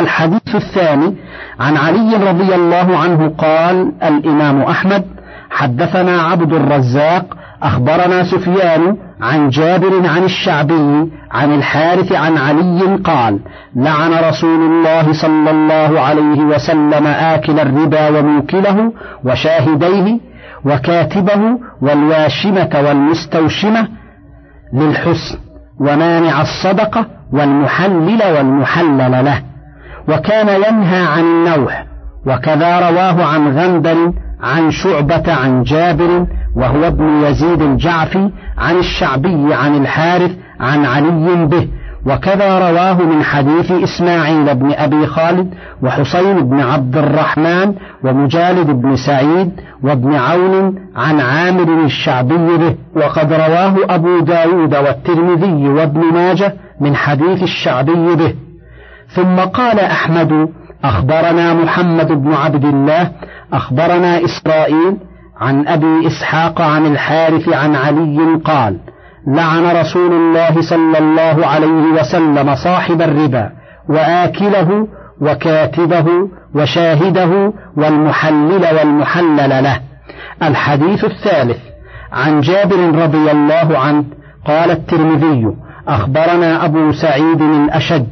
الحديث 0.00 0.54
الثاني 0.54 1.16
عن 1.60 1.76
علي 1.76 2.16
رضي 2.30 2.54
الله 2.54 2.96
عنه 2.96 3.34
قال 3.38 3.92
الإمام 4.02 4.62
أحمد 4.62 5.04
حدثنا 5.50 6.22
عبد 6.22 6.52
الرزاق 6.52 7.24
أخبرنا 7.62 8.24
سفيان 8.24 8.96
عن 9.20 9.48
جابر 9.48 10.08
عن 10.08 10.24
الشعبي 10.24 11.10
عن 11.30 11.54
الحارث 11.54 12.12
عن 12.12 12.38
علي 12.38 12.96
قال 13.04 13.38
لعن 13.76 14.12
رسول 14.28 14.60
الله 14.70 15.12
صلى 15.12 15.50
الله 15.50 16.00
عليه 16.00 16.40
وسلم 16.40 17.06
آكل 17.06 17.60
الربا 17.60 18.18
وموكله 18.18 18.92
وشاهديه 19.24 20.18
وكاتبه 20.64 21.40
والواشمة 21.82 22.70
والمستوشمة 22.74 23.88
للحسن 24.74 25.38
ومانع 25.80 26.40
الصدقة 26.42 27.06
والمحلل 27.32 28.22
والمحلل 28.36 29.24
له. 29.24 29.42
وكان 30.08 30.48
ينهى 30.48 31.06
عن 31.06 31.24
النوح 31.24 31.86
وكذا 32.26 32.90
رواه 32.90 33.24
عن 33.24 33.58
غندر 33.58 34.12
عن 34.42 34.70
شعبة 34.70 35.32
عن 35.32 35.62
جابر 35.62 36.26
وهو 36.56 36.86
ابن 36.86 37.22
يزيد 37.22 37.62
الجعفي 37.62 38.30
عن 38.58 38.76
الشعبي 38.78 39.54
عن 39.54 39.76
الحارث 39.76 40.30
عن 40.60 40.84
علي 40.84 41.46
به. 41.46 41.68
وكذا 42.06 42.70
رواه 42.70 43.02
من 43.02 43.22
حديث 43.22 43.72
إسماعيل 43.72 44.54
بن 44.54 44.72
أبي 44.72 45.06
خالد 45.06 45.54
وحسين 45.82 46.40
بن 46.50 46.60
عبد 46.60 46.96
الرحمن 46.96 47.74
ومجالد 48.04 48.70
بن 48.70 48.96
سعيد 48.96 49.50
وابن 49.82 50.14
عون 50.14 50.74
عن 50.96 51.20
عامر 51.20 51.84
الشعبي 51.84 52.56
به. 52.56 52.74
وقد 52.96 53.32
رواه 53.32 53.74
أبو 53.90 54.20
داود 54.20 54.74
والترمذي 54.76 55.68
وابن 55.68 56.00
ماجه 56.00 56.54
من 56.80 56.96
حديث 56.96 57.42
الشعبي 57.42 58.14
به. 58.14 58.34
ثم 59.14 59.36
قال 59.36 59.80
أحمد 59.80 60.48
أخبرنا 60.84 61.54
محمد 61.54 62.12
بن 62.12 62.34
عبد 62.34 62.64
الله 62.64 63.10
أخبرنا 63.52 64.24
إسرائيل 64.24 64.96
عن 65.40 65.68
أبي 65.68 66.06
إسحاق 66.06 66.60
عن 66.60 66.86
الحارث 66.86 67.48
عن 67.48 67.74
علي 67.74 68.40
قال 68.44 68.78
لعن 69.26 69.76
رسول 69.76 70.12
الله 70.12 70.62
صلى 70.62 70.98
الله 70.98 71.46
عليه 71.46 72.00
وسلم 72.00 72.54
صاحب 72.54 73.02
الربا 73.02 73.50
وآكله 73.88 74.88
وكاتبه 75.20 76.06
وشاهده 76.54 77.52
والمحلل 77.76 78.64
والمحلل 78.78 79.64
له. 79.64 79.80
الحديث 80.42 81.04
الثالث 81.04 81.58
عن 82.12 82.40
جابر 82.40 83.02
رضي 83.02 83.30
الله 83.30 83.78
عنه 83.78 84.04
قال 84.46 84.70
الترمذي 84.70 85.46
أخبرنا 85.88 86.64
أبو 86.64 86.92
سعيد 86.92 87.42
الأشج 87.42 88.04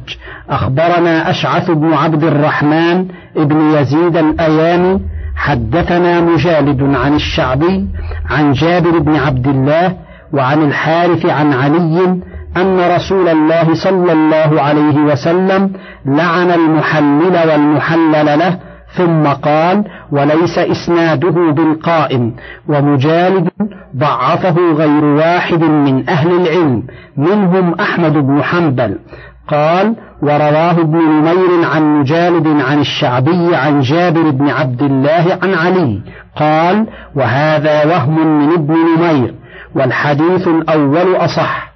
أخبرنا 0.49 1.29
أشعث 1.29 1.71
بن 1.71 1.93
عبد 1.93 2.23
الرحمن 2.23 3.05
ابن 3.37 3.61
يزيد 3.61 4.17
الأيامي 4.17 4.99
حدثنا 5.35 6.21
مجالد 6.21 6.95
عن 6.95 7.15
الشعبي 7.15 7.87
عن 8.29 8.53
جابر 8.53 8.99
بن 8.99 9.15
عبد 9.15 9.47
الله 9.47 9.95
وعن 10.33 10.61
الحارث 10.61 11.25
عن 11.25 11.53
علي 11.53 12.19
أن 12.57 12.79
رسول 12.95 13.27
الله 13.29 13.73
صلى 13.73 14.11
الله 14.11 14.61
عليه 14.61 14.97
وسلم 14.99 15.71
لعن 16.05 16.51
المحلل 16.51 17.49
والمحلل 17.49 18.39
له 18.39 18.59
ثم 18.97 19.23
قال 19.27 19.83
وليس 20.11 20.57
إسناده 20.57 21.51
بالقائم 21.51 22.35
ومجالد 22.67 23.49
ضعفه 23.95 24.55
غير 24.73 25.03
واحد 25.03 25.63
من 25.63 26.09
أهل 26.09 26.31
العلم 26.31 26.83
منهم 27.17 27.73
أحمد 27.73 28.13
بن 28.13 28.43
حنبل. 28.43 28.99
قال 29.47 29.95
ورواه 30.21 30.71
ابن 30.71 30.97
نمير 30.97 31.69
عن 31.73 31.99
مجالد 31.99 32.47
عن 32.47 32.79
الشعبي 32.79 33.55
عن 33.55 33.81
جابر 33.81 34.29
بن 34.29 34.49
عبد 34.49 34.81
الله 34.81 35.39
عن 35.43 35.53
علي. 35.53 36.01
قال 36.35 36.87
وهذا 37.15 37.85
وهم 37.85 38.39
من 38.39 38.53
ابن 38.53 38.73
نمير 38.73 39.33
والحديث 39.75 40.47
الأول 40.47 41.15
أصح 41.15 41.71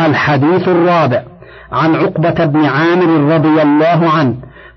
الحديث 0.00 0.68
الرابع 0.68 1.22
عن 1.72 1.94
عقبة 1.94 2.44
بن 2.44 2.64
عامر 2.64 3.34
رضي 3.34 3.62
الله 3.62 4.10
عنه 4.10 4.34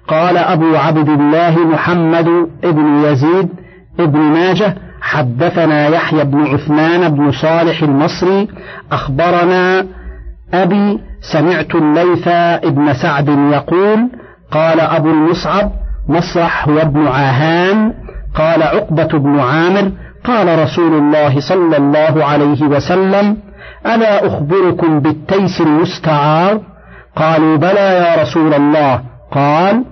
قال 0.07 0.37
أبو 0.37 0.75
عبد 0.75 1.09
الله 1.09 1.59
محمد 1.59 2.25
بن 2.63 3.03
يزيد 3.03 3.49
ابن 3.99 4.19
ماجه 4.19 4.75
حدثنا 5.01 5.87
يحيى 5.87 6.23
بن 6.23 6.45
عثمان 6.45 7.09
بن 7.09 7.31
صالح 7.31 7.83
المصري 7.83 8.47
أخبرنا 8.91 9.85
أبي 10.53 10.99
سمعت 11.33 11.75
الليث 11.75 12.27
ابن 12.63 12.93
سعد 12.93 13.29
يقول 13.29 14.09
قال 14.51 14.79
أبو 14.79 15.09
المصعب 15.09 15.71
مصرح 16.09 16.67
هو 16.67 16.77
ابن 16.77 17.07
عاهان 17.07 17.93
قال 18.35 18.63
عقبة 18.63 19.19
بن 19.19 19.39
عامر 19.39 19.91
قال 20.25 20.59
رسول 20.59 20.93
الله 20.93 21.39
صلى 21.39 21.77
الله 21.77 22.25
عليه 22.25 22.63
وسلم 22.63 23.37
ألا 23.85 24.27
أخبركم 24.27 24.99
بالتيس 24.99 25.61
المستعار؟ 25.61 26.61
قالوا 27.15 27.57
بلى 27.57 27.79
يا 27.79 28.21
رسول 28.21 28.53
الله. 28.53 29.01
قال 29.31 29.85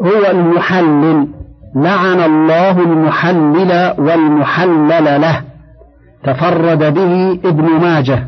هو 0.00 0.30
المحلل. 0.30 1.28
لعن 1.76 2.20
الله 2.20 2.78
المحلل 2.78 3.94
والمحلل 3.98 5.20
له. 5.20 5.42
تفرد 6.24 6.94
به 6.94 7.40
ابن 7.44 7.64
ماجه. 7.64 8.26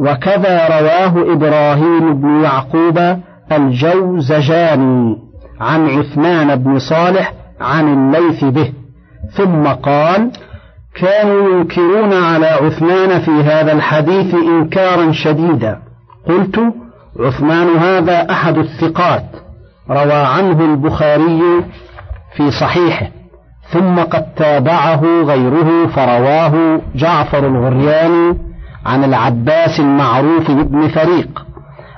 وكذا 0.00 0.80
رواه 0.80 1.32
إبراهيم 1.32 2.20
بن 2.20 2.40
يعقوب 2.42 3.16
الجوزجاني 3.52 5.16
عن 5.60 5.88
عثمان 5.88 6.56
بن 6.56 6.78
صالح 6.78 7.32
عن 7.60 7.92
الليث 7.92 8.44
به. 8.44 8.72
ثم 9.32 9.66
قال 9.66 10.30
كانوا 10.94 11.58
ينكرون 11.58 12.12
على 12.12 12.46
عثمان 12.46 13.20
في 13.20 13.30
هذا 13.30 13.72
الحديث 13.72 14.34
إنكارا 14.34 15.12
شديدا. 15.12 15.78
قلت 16.28 16.60
عثمان 17.20 17.76
هذا 17.76 18.30
أحد 18.30 18.58
الثقات. 18.58 19.45
روى 19.90 20.12
عنه 20.12 20.64
البخاري 20.64 21.64
في 22.36 22.50
صحيحه 22.50 23.06
ثم 23.72 23.98
قد 23.98 24.34
تابعه 24.34 25.02
غيره 25.22 25.86
فرواه 25.86 26.80
جعفر 26.94 27.46
الغرياني 27.46 28.38
عن 28.86 29.04
العباس 29.04 29.80
المعروف 29.80 30.50
بابن 30.50 30.88
فريق 30.88 31.46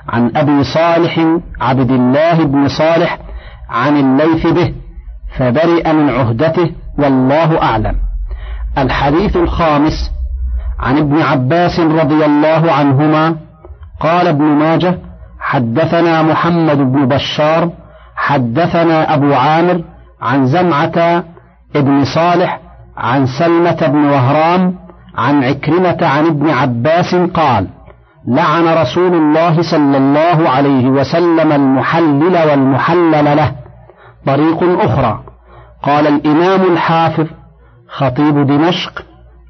عن 0.09 0.31
أبي 0.35 0.63
صالح 0.63 1.19
عبد 1.61 1.91
الله 1.91 2.43
بن 2.43 2.67
صالح 2.67 3.19
عن 3.69 3.97
الليث 3.97 4.47
به 4.47 4.73
فبرئ 5.37 5.93
من 5.93 6.09
عهدته 6.09 6.71
والله 6.97 7.61
أعلم. 7.61 7.95
الحديث 8.77 9.37
الخامس 9.37 10.11
عن 10.79 10.97
ابن 10.97 11.21
عباس 11.21 11.79
رضي 11.79 12.25
الله 12.25 12.71
عنهما 12.71 13.35
قال 13.99 14.27
ابن 14.27 14.43
ماجه 14.43 15.08
حدثنا 15.49 16.21
محمد 16.21 16.77
بن 16.77 17.07
بشار 17.07 17.69
حدثنا 18.15 19.13
أبو 19.13 19.33
عامر 19.33 19.81
عن 20.21 20.45
زمعة 20.45 21.23
ابن 21.75 22.03
صالح 22.03 22.59
عن 22.97 23.25
سلمة 23.25 23.87
بن 23.87 24.05
وهرام 24.05 24.75
عن 25.17 25.43
عكرمة 25.43 25.97
عن 26.01 26.25
ابن 26.25 26.49
عباس 26.49 27.15
قال 27.15 27.67
لعن 28.27 28.67
رسول 28.81 29.13
الله 29.15 29.61
صلى 29.71 29.97
الله 29.97 30.49
عليه 30.49 30.87
وسلم 30.87 31.51
المحلل 31.51 32.37
والمحلل 32.49 33.25
له 33.25 33.51
طريق 34.25 34.63
أخرى. 34.63 35.19
قال 35.83 36.07
الإمام 36.07 36.73
الحافظ 36.73 37.27
خطيب 37.97 38.47
دمشق 38.47 39.05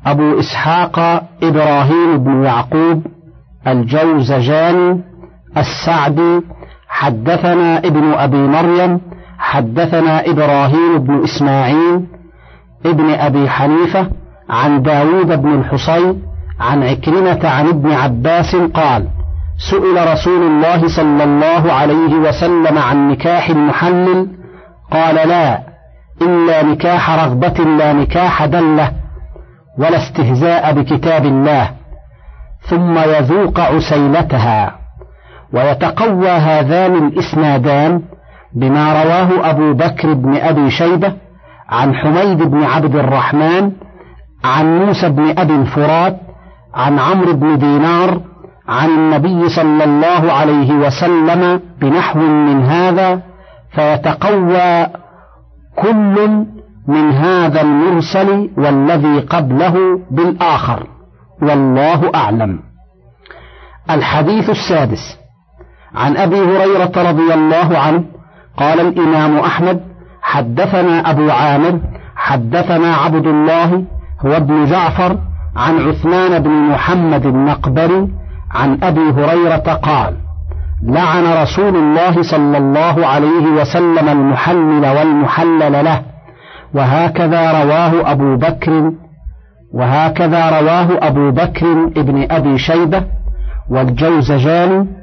أبو 0.05 0.39
إسحاق 0.39 1.23
إبراهيم 1.43 2.17
بن 2.17 2.43
يعقوب 2.43 3.05
الجوزجاني 3.67 5.08
السعدي 5.57 6.41
حدثنا 6.89 7.77
ابن 7.77 8.13
أبي 8.13 8.37
مريم 8.37 9.01
حدثنا 9.39 10.29
إبراهيم 10.29 10.97
بن 10.97 11.23
إسماعيل 11.23 12.05
ابن 12.85 13.09
أبي 13.09 13.49
حنيفة 13.49 14.09
عن 14.49 14.81
داود 14.81 15.41
بن 15.41 15.53
الحصين 15.53 16.21
عن 16.59 16.83
عكرمة 16.83 17.39
عن 17.43 17.67
ابن 17.67 17.91
عباس 17.91 18.55
قال 18.55 19.07
سئل 19.71 20.11
رسول 20.13 20.41
الله 20.43 20.87
صلى 20.87 21.23
الله 21.23 21.73
عليه 21.73 22.15
وسلم 22.15 22.77
عن 22.77 23.09
نكاح 23.09 23.49
المحلل 23.49 24.27
قال 24.91 25.15
لا 25.15 25.59
إلا 26.21 26.63
نكاح 26.63 27.09
رغبة 27.09 27.63
لا 27.63 27.93
نكاح 27.93 28.45
دلة 28.45 28.91
ولا 29.77 29.97
استهزاء 29.97 30.73
بكتاب 30.73 31.25
الله 31.25 31.71
ثم 32.61 32.97
يذوق 32.97 33.59
عسيلتها. 33.59 34.78
ويتقوى 35.53 36.29
هذان 36.29 37.07
الإسنادان 37.07 38.01
بما 38.53 39.03
رواه 39.03 39.49
أبو 39.49 39.73
بكر 39.73 40.13
بن 40.13 40.35
أبي 40.35 40.71
شيبة 40.71 41.13
عن 41.69 41.95
حميد 41.95 42.43
بن 42.43 42.63
عبد 42.63 42.95
الرحمن 42.95 43.71
عن 44.43 44.79
موسى 44.79 45.09
بن 45.09 45.39
أبي 45.39 45.55
الفرات 45.55 46.17
عن 46.73 46.99
عمرو 46.99 47.33
بن 47.33 47.57
دينار 47.57 48.21
عن 48.67 48.89
النبي 48.89 49.49
صلى 49.49 49.83
الله 49.83 50.31
عليه 50.31 50.73
وسلم 50.73 51.61
بنحو 51.81 52.19
من 52.19 52.63
هذا 52.63 53.21
فيتقوى 53.75 54.87
كل 55.75 56.45
من 56.87 57.11
هذا 57.11 57.61
المرسل 57.61 58.49
والذي 58.57 59.19
قبله 59.19 60.01
بالآخر 60.11 60.87
والله 61.41 62.11
أعلم. 62.15 62.59
الحديث 63.89 64.49
السادس 64.49 65.18
عن 65.95 66.17
أبي 66.17 66.35
هريرة 66.39 66.91
رضي 67.09 67.33
الله 67.33 67.77
عنه 67.77 68.03
قال 68.57 68.79
الإمام 68.79 69.37
أحمد 69.37 69.81
حدثنا 70.21 71.11
أبو 71.11 71.31
عامر 71.31 71.79
حدثنا 72.15 72.95
عبد 72.95 73.27
الله 73.27 73.83
هو 74.25 74.37
ابن 74.37 74.65
جعفر 74.65 75.17
عن 75.55 75.87
عثمان 75.87 76.43
بن 76.43 76.49
محمد 76.49 77.25
النقبري 77.25 78.07
عن 78.51 78.79
أبي 78.83 79.01
هريرة 79.11 79.73
قال 79.73 80.13
لعن 80.83 81.41
رسول 81.41 81.75
الله 81.75 82.21
صلى 82.21 82.57
الله 82.57 83.07
عليه 83.07 83.45
وسلم 83.61 84.09
المحلل 84.09 84.85
والمحلل 84.97 85.85
له 85.85 86.01
وهكذا 86.73 87.63
رواه 87.63 88.11
أبو 88.11 88.35
بكر 88.35 88.91
وهكذا 89.73 90.59
رواه 90.59 90.87
أبو 91.07 91.31
بكر 91.31 91.91
ابن 91.97 92.27
أبي 92.31 92.57
شيبة 92.57 93.03
والجوزجاني 93.69 94.98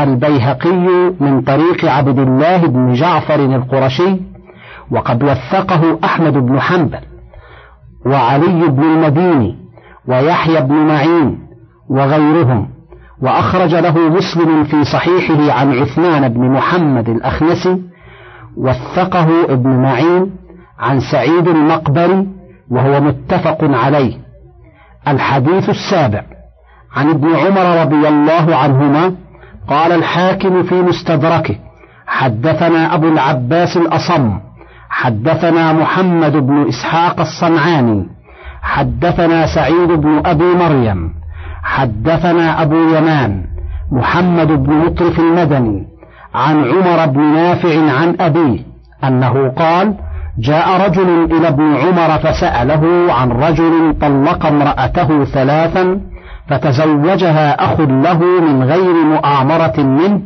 البيهقي 0.00 1.12
من 1.20 1.42
طريق 1.42 1.84
عبد 1.84 2.18
الله 2.18 2.66
بن 2.66 2.92
جعفر 2.92 3.34
القرشي 3.34 4.20
وقد 4.90 5.22
وثقه 5.22 5.98
أحمد 6.04 6.32
بن 6.32 6.60
حنبل 6.60 7.00
وعلي 8.06 8.68
بن 8.68 8.82
المديني 8.82 9.56
ويحيى 10.08 10.60
بن 10.60 10.74
معين 10.74 11.38
وغيرهم 11.90 12.68
وأخرج 13.22 13.74
له 13.74 13.98
مسلم 14.08 14.64
في 14.64 14.84
صحيحه 14.84 15.52
عن 15.52 15.72
عثمان 15.78 16.28
بن 16.28 16.50
محمد 16.50 17.08
الأخنسي 17.08 17.82
وثقه 18.56 19.44
ابن 19.48 19.70
معين 19.70 20.30
عن 20.78 21.00
سعيد 21.00 21.48
المقبري 21.48 22.26
وهو 22.70 23.00
متفق 23.00 23.58
عليه. 23.62 24.18
الحديث 25.08 25.70
السابع 25.70 26.22
عن 26.96 27.10
ابن 27.10 27.28
عمر 27.36 27.80
رضي 27.80 28.08
الله 28.08 28.56
عنهما 28.56 29.12
قال 29.68 29.92
الحاكم 29.92 30.62
في 30.62 30.74
مستدركه 30.74 31.56
حدثنا 32.06 32.94
أبو 32.94 33.08
العباس 33.08 33.76
الأصم 33.76 34.38
حدثنا 34.90 35.72
محمد 35.72 36.32
بن 36.36 36.68
إسحاق 36.68 37.20
الصنعاني 37.20 38.08
حدثنا 38.62 39.46
سعيد 39.46 39.88
بن 39.88 40.22
أبي 40.26 40.44
مريم 40.44 41.12
حدثنا 41.62 42.62
أبو 42.62 42.76
يمان 42.76 43.44
محمد 43.92 44.46
بن 44.48 44.72
مطرف 44.72 45.18
المدني 45.18 45.86
عن 46.34 46.56
عمر 46.64 47.06
بن 47.06 47.20
نافع 47.20 47.92
عن 47.92 48.16
أبيه 48.20 48.58
أنه 49.04 49.48
قال 49.48 49.94
جاء 50.38 50.86
رجل 50.88 51.36
إلى 51.36 51.48
ابن 51.48 51.76
عمر 51.76 52.18
فسأله 52.18 53.12
عن 53.12 53.30
رجل 53.30 53.94
طلق 54.00 54.46
امرأته 54.46 55.24
ثلاثا 55.24 56.00
فتزوجها 56.48 57.64
أخ 57.64 57.80
له 57.80 58.18
من 58.40 58.62
غير 58.62 58.94
مؤامرة 58.94 59.80
منه 59.80 60.20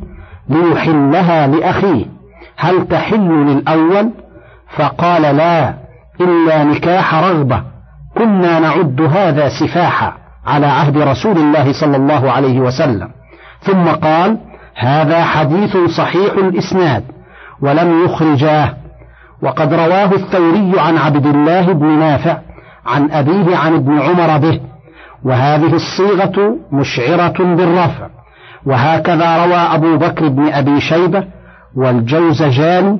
ليحلها 0.49 1.47
لأخيه. 1.47 2.07
هل 2.57 2.89
تحل 2.89 3.47
للأول؟ 3.47 4.11
فقال 4.77 5.23
لا 5.23 5.75
إلا 6.21 6.65
نكاح 6.65 7.15
رغبة. 7.15 7.63
كنا 8.19 8.61
نعد 8.61 9.01
هذا 9.01 9.49
سفاحا 9.49 10.13
على 10.47 10.67
عهد 10.67 10.99
رسول 10.99 11.39
الله 11.39 11.73
صلى 11.81 11.97
الله 11.97 12.33
عليه 12.33 12.61
وسلم. 12.61 13.09
ثم 13.61 13.85
قال 13.85 14.39
هذا 14.77 15.25
حديث 15.25 15.77
صحيح 15.77 16.33
الإسناد 16.33 17.05
ولم 17.63 18.05
يخرجاه. 18.05 18.75
وقد 19.43 19.75
رواه 19.75 20.13
الثوري 20.13 20.73
عن 20.79 20.99
عبد 20.99 21.27
الله 21.27 21.73
بن 21.73 21.87
نافع 21.87 22.39
عن 22.87 23.11
أبيه 23.11 23.57
عن 23.57 23.75
ابن 23.75 24.01
عمر 24.01 24.39
به 24.39 24.61
وهذه 25.25 25.75
الصيغة 25.75 26.57
مشعرة 26.73 27.55
بالرفع. 27.55 28.09
وهكذا 28.67 29.45
روى 29.47 29.55
أبو 29.57 29.97
بكر 29.97 30.29
بن 30.29 30.53
أبي 30.53 30.81
شيبة 30.81 31.25
والجوزجان 31.77 32.99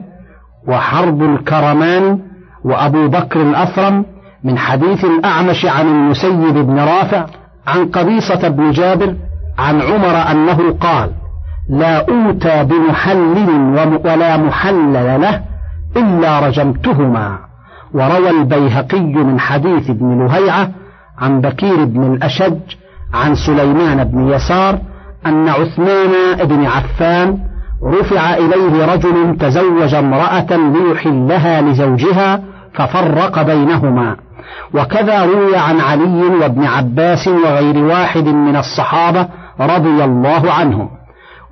وحرب 0.69 1.23
الكرمان 1.23 2.19
وأبو 2.65 3.09
بكر 3.09 3.43
الأثرم 3.43 4.05
من 4.45 4.59
حديث 4.59 5.05
الأعمش 5.05 5.67
عن 5.67 5.87
المسيب 5.87 6.55
بن 6.55 6.79
رافع 6.79 7.27
عن 7.67 7.87
قبيصة 7.87 8.49
بن 8.49 8.71
جابر 8.71 9.15
عن 9.59 9.81
عمر 9.83 10.31
أنه 10.31 10.73
قال 10.81 11.11
لا 11.69 11.99
أوتى 12.09 12.65
بمحلل 12.65 13.51
ولا 14.05 14.37
محلل 14.37 15.21
له 15.21 15.43
إلا 15.97 16.47
رجمتهما 16.47 17.39
وروى 17.95 18.31
البيهقي 18.31 19.01
من 19.01 19.41
حديث 19.41 19.91
ابن 19.91 20.27
لهيعة 20.27 20.71
عن 21.21 21.41
بكير 21.41 21.85
بن 21.85 22.15
الأشج 22.15 22.59
عن 23.15 23.35
سليمان 23.35 24.05
بن 24.05 24.29
يسار 24.29 24.79
أن 25.27 25.49
عثمان 25.49 26.37
بن 26.45 26.65
عفان 26.65 27.39
رفع 27.85 28.35
إليه 28.35 28.95
رجل 28.95 29.37
تزوج 29.39 29.95
امرأة 29.95 30.47
ليحلها 30.51 31.61
لزوجها 31.61 32.43
ففرق 32.75 33.43
بينهما. 33.43 34.17
وكذا 34.75 35.25
روي 35.25 35.57
عن 35.57 35.81
علي 35.81 36.27
وابن 36.41 36.65
عباس 36.65 37.29
وغير 37.29 37.85
واحد 37.85 38.25
من 38.25 38.57
الصحابة 38.57 39.29
رضي 39.61 40.05
الله 40.05 40.53
عنهم. 40.53 40.89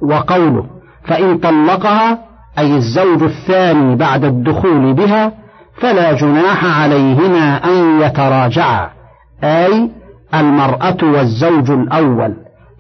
وقوله 0.03 0.65
فإن 1.05 1.39
طلقها 1.39 2.19
أي 2.59 2.77
الزوج 2.77 3.23
الثاني 3.23 3.97
بعد 3.97 4.25
الدخول 4.25 4.95
بها 4.95 5.33
فلا 5.81 6.13
جناح 6.13 6.81
عليهما 6.83 7.65
أن 7.65 8.01
يتراجعا. 8.01 8.98
أي 9.45 9.91
المرأة 10.35 10.97
والزوج 11.03 11.71
الأول. 11.71 12.35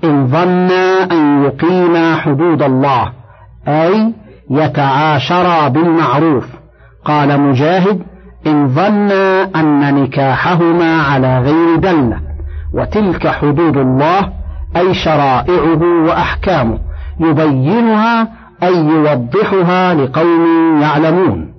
إن 0.05 0.26
ظنا 0.26 1.02
أن 1.12 1.44
يقيما 1.44 2.16
حدود 2.16 2.62
الله. 2.62 3.12
أي 3.69 4.14
يتعاشرا 4.50 5.69
بالمعروف. 5.69 6.46
قال 7.05 7.40
مجاهد 7.40 8.02
إن 8.46 8.69
ظنا 8.69 9.44
أن 9.56 9.94
نكاحهما 10.02 11.02
على 11.02 11.38
غير 11.38 11.76
دلة. 11.76 12.20
وتلك 12.75 13.28
حدود 13.28 13.76
الله 13.76 14.32
أي 14.76 14.94
شرائعه 14.94 15.82
وأحكامه. 16.06 16.78
يبينها 17.20 18.28
أي 18.62 18.76
يوضحها 18.76 19.94
لقوم 19.94 20.81
يعلمون. 20.81 21.52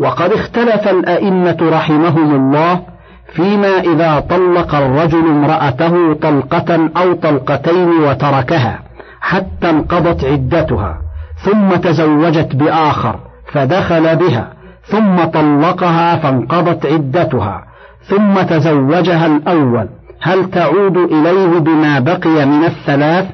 وقد 0.00 0.32
اختلف 0.32 0.88
الأئمة 0.88 1.56
رحمهم 1.62 2.34
الله 2.34 2.89
فيما 3.32 3.78
إذا 3.78 4.20
طلق 4.20 4.74
الرجل 4.74 5.26
امرأته 5.28 6.14
طلقة 6.14 6.90
أو 6.96 7.12
طلقتين 7.12 7.88
وتركها 7.88 8.78
حتى 9.20 9.70
انقضت 9.70 10.24
عدتها 10.24 10.98
ثم 11.36 11.76
تزوجت 11.76 12.56
بآخر 12.56 13.16
فدخل 13.52 14.16
بها 14.16 14.52
ثم 14.84 15.24
طلقها 15.24 16.16
فانقضت 16.16 16.86
عدتها 16.86 17.64
ثم 18.02 18.42
تزوجها 18.42 19.26
الأول. 19.26 19.88
هل 20.22 20.50
تعود 20.50 20.96
إليه 20.96 21.58
بما 21.58 21.98
بقي 21.98 22.46
من 22.46 22.64
الثلاث؟ 22.64 23.26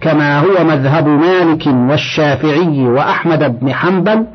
كما 0.00 0.40
هو 0.40 0.64
مذهب 0.64 1.08
مالك 1.08 1.66
والشافعي 1.66 2.86
وأحمد 2.86 3.60
بن 3.60 3.72
حنبل 3.74 4.26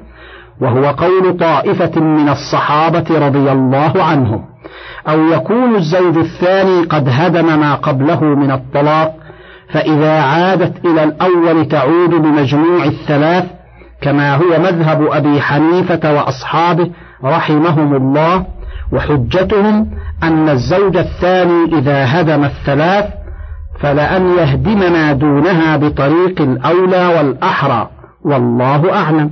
وهو 0.62 0.86
قول 0.86 1.38
طائفة 1.38 2.02
من 2.02 2.30
الصحابة 2.30 3.28
رضي 3.28 3.52
الله 3.52 4.04
عنهم. 4.04 4.46
أو 5.08 5.28
يكون 5.28 5.76
الزوج 5.76 6.18
الثاني 6.18 6.84
قد 6.84 7.10
هدم 7.12 7.60
ما 7.60 7.76
قبله 7.76 8.24
من 8.24 8.52
الطلاق 8.52 9.16
فإذا 9.74 10.22
عادت 10.22 10.86
إلى 10.86 11.04
الأول 11.04 11.68
تعود 11.68 12.10
بمجموع 12.10 12.86
الثلاث 12.86 13.46
كما 14.02 14.36
هو 14.36 14.60
مذهب 14.60 15.08
أبي 15.12 15.42
حنيفة 15.42 16.14
وأصحابه 16.14 16.92
رحمهم 17.24 17.96
الله 17.96 18.46
وحجتهم 18.92 19.90
أن 20.24 20.50
الزوج 20.50 20.98
الثاني 20.98 21.78
إذا 21.78 22.06
هدم 22.06 22.44
الثلاث 22.44 23.06
فلأن 23.80 24.38
يهدم 24.38 24.80
ما 24.80 25.14
دونها 25.14 25.78
بطريق 25.78 26.42
الأولى 26.42 27.08
والأحرى 27.08 27.90
والله 28.26 28.94
أعلم. 28.94 29.32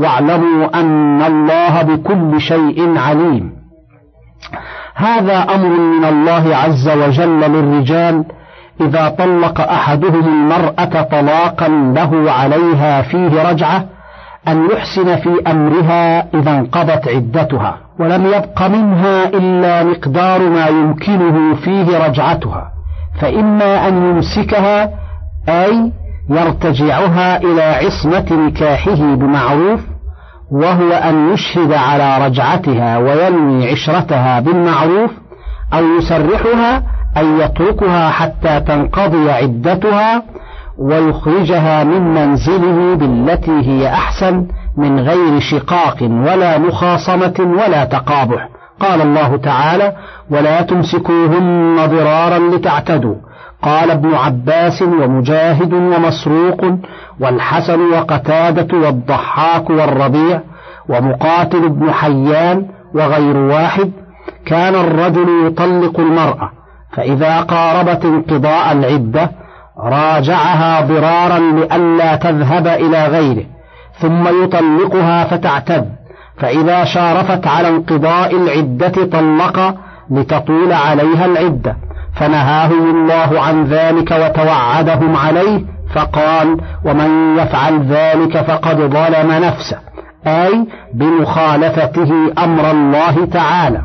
واعلموا 0.00 0.80
أن 0.80 1.22
الله 1.22 1.82
بكل 1.82 2.40
شيء 2.40 2.98
عليم. 2.98 3.52
هذا 4.94 5.38
أمر 5.54 5.68
من 5.68 6.04
الله 6.04 6.56
عز 6.56 6.88
وجل 6.88 7.40
للرجال. 7.40 8.24
إذا 8.80 9.08
طلق 9.08 9.60
أحدهم 9.60 10.24
المرأة 10.28 11.02
طلاقا 11.02 11.68
له 11.68 12.32
عليها 12.32 13.02
فيه 13.02 13.50
رجعة 13.50 13.84
أن 14.48 14.68
يحسن 14.72 15.16
في 15.16 15.42
أمرها 15.46 16.26
إذا 16.34 16.50
انقضت 16.50 17.08
عدتها 17.08 17.76
ولم 17.98 18.26
يبق 18.26 18.62
منها 18.62 19.28
إلا 19.28 19.84
مقدار 19.84 20.48
ما 20.48 20.66
يمكنه 20.66 21.54
فيه 21.54 22.06
رجعتها. 22.06 22.72
فإما 23.20 23.88
أن 23.88 24.10
يمسكها 24.10 24.90
أي 25.48 25.92
يرتجعها 26.30 27.36
إلى 27.36 27.62
عصمة 27.62 28.46
نكاحه 28.46 29.14
بمعروف 29.14 29.80
وهو 30.50 30.92
أن 30.92 31.32
يشهد 31.32 31.72
على 31.72 32.26
رجعتها 32.26 32.98
وينوي 32.98 33.70
عشرتها 33.70 34.40
بالمعروف 34.40 35.10
أو 35.74 35.84
يسرحها 35.98 36.82
أن 37.16 37.40
يتركها 37.40 38.10
حتى 38.10 38.60
تنقضي 38.60 39.30
عدتها 39.30 40.22
ويخرجها 40.78 41.84
من 41.84 42.14
منزله 42.14 42.94
بالتي 42.94 43.60
هي 43.60 43.88
أحسن 43.88 44.46
من 44.76 45.00
غير 45.00 45.40
شقاق 45.40 46.02
ولا 46.02 46.58
مخاصمة 46.58 47.34
ولا 47.38 47.84
تقابح. 47.84 48.48
قال 48.80 49.00
الله 49.00 49.36
تعالى 49.36 49.92
ولا 50.30 50.62
تمسكوهن 50.62 51.76
ضرارا 51.86 52.38
لتعتدوا. 52.38 53.14
قال 53.62 53.90
ابن 53.90 54.14
عباس 54.14 54.82
ومجاهد 54.82 55.72
ومسروق 55.72 56.64
والحسن 57.20 57.80
وقتادة 57.92 58.78
والضحاك 58.78 59.70
والربيع 59.70 60.40
ومقاتل 60.88 61.68
بن 61.68 61.92
حيان 61.92 62.66
وغير 62.94 63.36
واحد 63.36 63.90
كان 64.46 64.74
الرجل 64.74 65.46
يطلق 65.46 66.00
المرأة 66.00 66.50
فإذا 66.92 67.40
قاربت 67.40 68.04
انقضاء 68.04 68.72
العدة 68.72 69.30
راجعها 69.78 70.80
ضرارا 70.80 71.38
لئلا 71.38 72.16
تذهب 72.16 72.66
إلى 72.66 73.06
غيره 73.06 73.44
ثم 74.00 74.44
يطلقها 74.44 75.24
فتعتد 75.24 75.88
فإذا 76.38 76.84
شارفت 76.84 77.46
على 77.46 77.68
انقضاء 77.68 78.36
العدة 78.36 79.04
طلق 79.04 79.74
لتطول 80.10 80.72
عليها 80.72 81.26
العدة. 81.26 81.76
فنهاهم 82.16 82.90
الله 82.90 83.40
عن 83.40 83.64
ذلك 83.64 84.10
وتوعدهم 84.10 85.16
عليه 85.16 85.64
فقال 85.94 86.56
ومن 86.84 87.38
يفعل 87.38 87.82
ذلك 87.82 88.38
فقد 88.40 88.76
ظلم 88.76 89.32
نفسه 89.44 89.78
أي 90.26 90.66
بمخالفته 90.94 92.10
أمر 92.44 92.70
الله 92.70 93.24
تعالى 93.24 93.82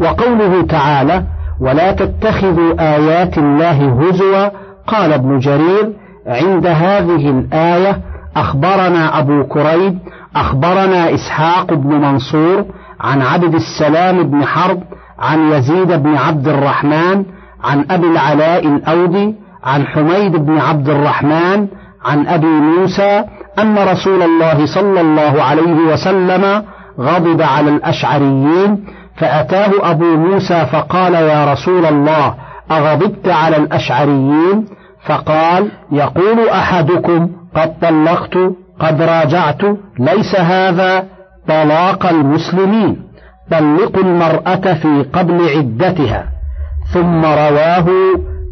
وقوله 0.00 0.62
تعالى 0.62 1.22
ولا 1.60 1.92
تتخذوا 1.92 2.94
آيات 2.94 3.38
الله 3.38 4.00
هزوا 4.00 4.48
قال 4.86 5.12
ابن 5.12 5.38
جرير 5.38 5.92
عند 6.26 6.66
هذه 6.66 7.30
الآية 7.30 8.00
أخبرنا 8.36 9.18
أبو 9.18 9.44
كريب 9.44 9.98
أخبرنا 10.36 11.14
إسحاق 11.14 11.72
بن 11.74 11.94
منصور 11.94 12.64
عن 13.00 13.22
عبد 13.22 13.54
السلام 13.54 14.22
بن 14.22 14.44
حرب 14.44 14.82
عن 15.18 15.52
يزيد 15.52 15.92
بن 15.92 16.16
عبد 16.16 16.48
الرحمن 16.48 17.24
عن 17.66 17.84
أبي 17.90 18.06
العلاء 18.06 18.66
الأودي 18.66 19.34
عن 19.64 19.86
حميد 19.86 20.36
بن 20.36 20.58
عبد 20.58 20.88
الرحمن 20.88 21.66
عن 22.04 22.26
أبي 22.26 22.46
موسى 22.46 23.24
أن 23.58 23.78
رسول 23.78 24.22
الله 24.22 24.66
صلى 24.66 25.00
الله 25.00 25.42
عليه 25.42 25.92
وسلم 25.92 26.62
غضب 27.00 27.42
على 27.42 27.70
الأشعريين 27.70 28.84
فأتاه 29.16 29.70
أبو 29.90 30.04
موسى 30.16 30.66
فقال 30.72 31.14
يا 31.14 31.52
رسول 31.52 31.86
الله 31.86 32.34
أغضبت 32.70 33.28
على 33.28 33.56
الأشعريين؟ 33.56 34.66
فقال 35.06 35.70
يقول 35.92 36.48
أحدكم 36.48 37.30
قد 37.56 37.78
طلقت 37.80 38.36
قد 38.80 39.02
راجعت 39.02 39.62
ليس 39.98 40.40
هذا 40.40 41.04
طلاق 41.48 42.06
المسلمين 42.06 43.02
طلقوا 43.50 44.02
المرأة 44.02 44.74
في 44.74 45.06
قبل 45.12 45.48
عدتها. 45.56 46.35
ثم 46.92 47.24
رواه 47.24 47.86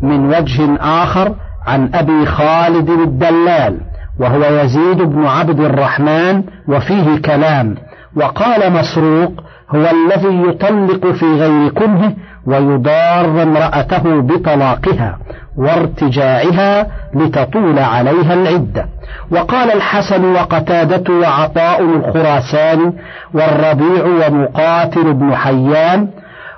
من 0.02 0.26
وجه 0.28 0.76
آخر 0.80 1.34
عن 1.66 1.90
أبي 1.94 2.26
خالد 2.26 2.90
الدلال 2.90 3.80
وهو 4.20 4.44
يزيد 4.44 5.02
بن 5.02 5.26
عبد 5.26 5.60
الرحمن 5.60 6.42
وفيه 6.68 7.18
كلام 7.24 7.74
وقال 8.16 8.72
مسروق 8.72 9.32
هو 9.74 9.86
الذي 9.90 10.48
يطلق 10.48 11.06
في 11.06 11.26
غير 11.26 11.68
كنه 11.70 12.14
ويضار 12.46 13.42
امرأته 13.42 14.20
بطلاقها 14.20 15.18
وارتجاعها 15.56 16.86
لتطول 17.14 17.78
عليها 17.78 18.34
العدة 18.34 18.86
وقال 19.30 19.72
الحسن 19.72 20.24
وقتادة 20.24 21.14
وعطاء 21.14 21.82
الخراسان 21.82 22.92
والربيع 23.34 24.04
ومقاتل 24.04 25.12
بن 25.14 25.34
حيان 25.34 26.08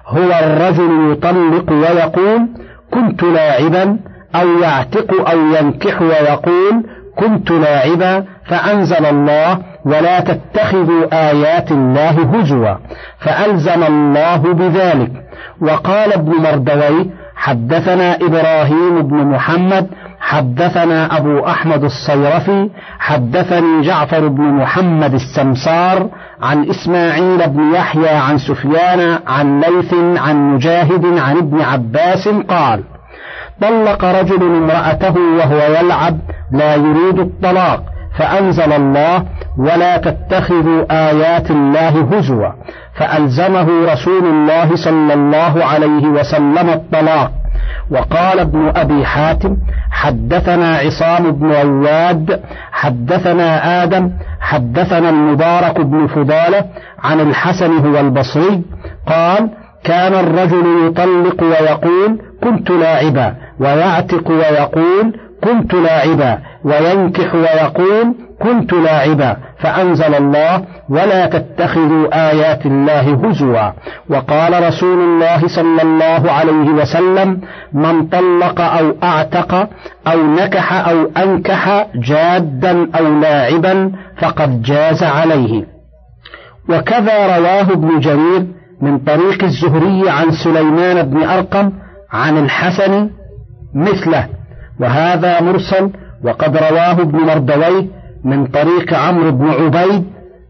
هو 0.08 0.30
الرجل 0.44 1.12
يطلق 1.12 1.72
ويقول 1.72 2.48
كنت 2.90 3.22
لاعبا 3.22 3.98
أو 4.34 4.48
يعتق 4.62 5.30
أو 5.30 5.38
ينكح 5.38 6.02
ويقول 6.02 6.84
كنت 7.16 7.50
لاعبا 7.50 8.24
فأنزل 8.44 9.06
الله 9.06 9.58
ولا 9.84 10.20
تتخذوا 10.20 11.30
آيات 11.30 11.70
الله 11.72 12.10
هزوا. 12.10 12.74
فألزم 13.18 13.82
الله 13.82 14.36
بذلك. 14.36 15.12
وقال 15.60 16.12
ابن 16.12 16.32
مردوي 16.32 17.10
حدثنا 17.36 18.16
إبراهيم 18.16 19.02
بن 19.02 19.16
محمد 19.16 19.86
حدثنا 20.26 21.16
أبو 21.16 21.46
أحمد 21.46 21.84
الصيرفي 21.84 22.70
حدثني 22.98 23.82
جعفر 23.82 24.28
بن 24.28 24.42
محمد 24.42 25.14
السمسار 25.14 26.08
عن 26.42 26.70
إسماعيل 26.70 27.48
بن 27.48 27.74
يحيى 27.74 28.08
عن 28.08 28.38
سفيان 28.38 29.18
عن 29.26 29.60
ليث 29.60 29.94
عن 29.94 30.54
مجاهد 30.54 31.18
عن 31.18 31.36
ابن 31.36 31.60
عباس 31.60 32.28
قال 32.28 32.84
طلق 33.62 34.04
رجل 34.04 34.42
امرأته 34.42 35.14
وهو 35.38 35.58
يلعب 35.58 36.18
لا 36.52 36.74
يريد 36.74 37.18
الطلاق 37.18 37.82
فأنزل 38.18 38.72
الله 38.72 39.24
ولا 39.58 39.96
تتخذوا 39.96 40.84
آيات 40.90 41.50
الله 41.50 42.08
هزوا 42.12 42.52
فألزمه 42.94 43.92
رسول 43.92 44.24
الله 44.24 44.76
صلى 44.76 45.14
الله 45.14 45.64
عليه 45.64 46.06
وسلم 46.06 46.70
الطلاق. 46.70 47.30
وقال 47.90 48.40
ابن 48.40 48.72
أبي 48.76 49.04
حاتم 49.04 49.56
حدثنا 49.90 50.76
عصام 50.76 51.30
بن 51.30 51.52
عواد 51.52 52.40
حدثنا 52.72 53.82
آدم 53.82 54.10
حدثنا 54.40 55.10
المبارك 55.10 55.80
بن 55.80 56.06
فضالة 56.06 56.64
عن 57.02 57.20
الحسن 57.20 57.72
هو 57.86 58.00
البصري 58.00 58.62
قال 59.08 59.50
كان 59.84 60.14
الرجل 60.14 60.86
يطلق 60.86 61.42
ويقول 61.42 62.18
كنت 62.42 62.70
لاعبا 62.70 63.34
ويعتق 63.60 64.30
ويقول 64.30 65.16
كنت 65.44 65.74
لاعبا. 65.74 66.38
وينكح 66.66 67.34
ويقول 67.34 68.14
كنت 68.40 68.72
لاعبا 68.72 69.36
فأنزل 69.58 70.14
الله 70.14 70.64
ولا 70.88 71.26
تتخذوا 71.26 72.30
آيات 72.30 72.66
الله 72.66 73.04
هزوا. 73.24 73.70
وقال 74.10 74.68
رسول 74.68 74.98
الله 74.98 75.48
صلى 75.48 75.82
الله 75.82 76.32
عليه 76.32 76.70
وسلم 76.70 77.40
من 77.72 78.06
طلق 78.06 78.60
أو 78.60 78.94
أعتق 79.02 79.68
أو 80.06 80.18
نكح 80.34 80.88
أو 80.88 81.10
أنكح 81.16 81.86
جادا 81.94 82.88
أو 82.98 83.20
لاعبا 83.20 83.92
فقد 84.20 84.62
جاز 84.62 85.02
عليه. 85.02 85.64
وكذا 86.68 87.36
رواه 87.38 87.72
ابن 87.72 88.00
جرير 88.00 88.46
من 88.82 88.98
طريق 88.98 89.44
الزهري 89.44 90.10
عن 90.10 90.30
سليمان 90.44 91.02
بن 91.02 91.22
أرقم 91.22 91.72
عن 92.12 92.38
الحسن 92.38 93.10
مثله. 93.74 94.26
وهذا 94.80 95.42
مرسل 95.42 95.90
وقد 96.26 96.56
رواه 96.56 96.92
ابن 96.92 97.18
مردويه 97.18 97.86
من 98.24 98.46
طريق 98.46 98.94
عمرو 98.94 99.30
بن 99.30 99.50
عبيد 99.50 100.04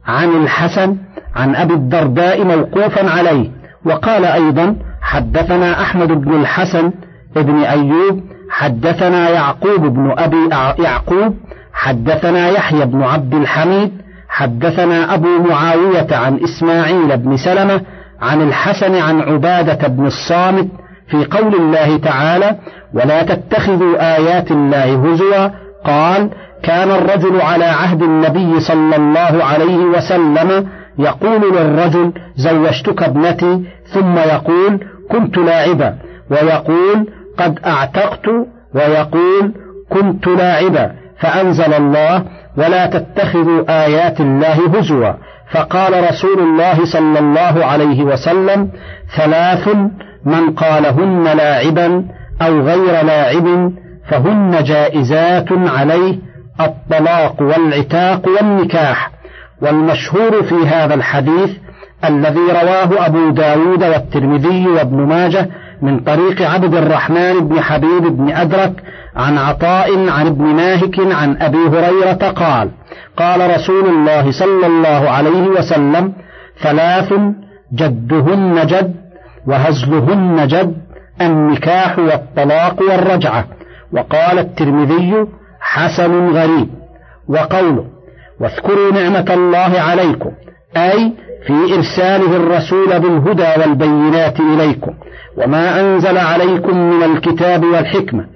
عن 0.07 0.29
الحسن 0.43 0.97
عن 1.37 1.55
أبي 1.57 1.75
الدرداء 1.75 2.45
موقوفا 2.45 3.11
عليه 3.11 3.51
وقال 3.85 4.25
أيضا 4.25 4.77
حدثنا 5.03 5.83
أحمد 5.83 6.09
بن 6.09 6.41
الحسن 6.41 6.93
ابن 7.37 7.59
أيوب 7.61 8.21
حدثنا 8.51 9.31
يعقوب 9.31 9.81
بن 9.81 10.15
أبي 10.19 10.49
يعقوب 10.85 11.35
حدثنا 11.73 12.49
يحيى 12.49 12.85
بن 12.85 13.03
عبد 13.03 13.35
الحميد 13.35 13.93
حدثنا 14.29 15.15
أبو 15.15 15.29
معاوية 15.49 16.07
عن 16.13 16.41
إسماعيل 16.45 17.17
بن 17.17 17.37
سلمة 17.37 17.81
عن 18.23 18.43
الحسن 18.43 18.95
عن 18.95 19.21
عبادة 19.21 19.89
بن 19.89 20.07
الصامت 20.07 20.69
في 21.11 21.25
قول 21.25 21.55
الله 21.55 21.97
تعالى 21.99 22.57
ولا 22.95 23.23
تتخذوا 23.23 24.17
آيات 24.17 24.51
الله 24.51 25.13
هزوا 25.13 25.49
قال 25.87 26.31
كان 26.63 26.91
الرجل 26.91 27.41
على 27.41 27.65
عهد 27.65 28.03
النبي 28.03 28.61
صلى 28.61 28.97
الله 28.97 29.45
عليه 29.45 29.77
وسلم 29.77 30.69
يقول 30.99 31.41
للرجل 31.55 32.13
زوجتك 32.37 33.03
ابنتي 33.03 33.65
ثم 33.95 34.19
يقول 34.19 34.81
كنت 35.11 35.39
لاعبا 35.39 35.95
ويقول 36.31 37.07
قد 37.39 37.59
أعتقت 37.67 38.27
ويقول 38.75 39.53
كنت 39.91 40.27
لاعبا 40.27 40.93
فأنزل 41.21 41.75
الله 41.75 42.25
ولا 42.59 42.87
تتخذوا 42.87 43.85
آيات 43.85 44.21
الله 44.21 44.79
هزوا. 44.79 45.13
فقال 45.51 46.11
رسول 46.11 46.39
الله 46.39 46.85
صلى 46.85 47.19
الله 47.19 47.65
عليه 47.65 48.03
وسلم 48.03 48.71
ثلاث 49.17 49.69
من 50.25 50.51
قالهن 50.51 51.25
لاعبا 51.25 52.05
أو 52.43 52.61
غير 52.61 53.05
لاعب 53.05 53.73
فهن 54.09 54.65
جائزات 54.65 55.49
عليه 55.53 56.19
الطلاق 56.61 57.43
والعتاق 57.43 58.29
والنكاح. 58.29 59.11
والمشهور 59.63 60.43
في 60.43 60.55
هذا 60.55 60.95
الحديث 60.95 61.51
الذي 62.05 62.41
رواه 62.41 63.07
أبو 63.07 63.31
داود 63.31 63.85
والترمذي 63.85 64.67
وابن 64.69 64.97
ماجه 64.97 65.49
من 65.83 66.01
طريق 66.01 66.43
عبد 66.43 66.75
الرحمن 66.75 67.49
بن 67.49 67.61
حبيب 67.61 68.03
بن 68.03 68.33
أدرك 68.33 68.73
عن 69.17 69.39
عطاء 69.39 70.09
عن 70.09 70.27
ابن 70.27 70.45
ماهك 70.45 70.99
عن 70.99 71.37
أبي 71.43 71.59
هريرة 71.59 72.31
قال 72.31 72.71
قال 73.17 73.55
رسول 73.55 73.89
الله 73.89 74.31
صلى 74.31 74.67
الله 74.67 75.11
عليه 75.11 75.47
وسلم 75.47 76.13
ثلاث 76.63 77.13
جدهن 77.73 78.67
جد 78.67 78.95
وهزلهن 79.47 80.47
جد 80.47 80.77
النكاح 81.21 81.99
والطلاق 81.99 82.83
والرجعة. 82.83 83.45
وقال 83.93 84.39
الترمذي 84.39 85.27
حسن 85.61 86.29
غريب 86.29 86.69
وقوله 87.29 87.85
واذكروا 88.41 88.93
نعمة 88.93 89.27
الله 89.35 89.81
عليكم 89.81 90.31
أي 90.77 91.13
في 91.47 91.75
إرساله 91.75 92.37
الرسول 92.37 93.01
بالهدى 93.01 93.61
والبينات 93.61 94.41
إليكم 94.41 94.95
وما 95.37 95.81
أنزل 95.81 96.19
عليكم 96.19 96.79
من 96.79 97.03
الكتاب 97.03 97.65
والحكمة 97.65 98.27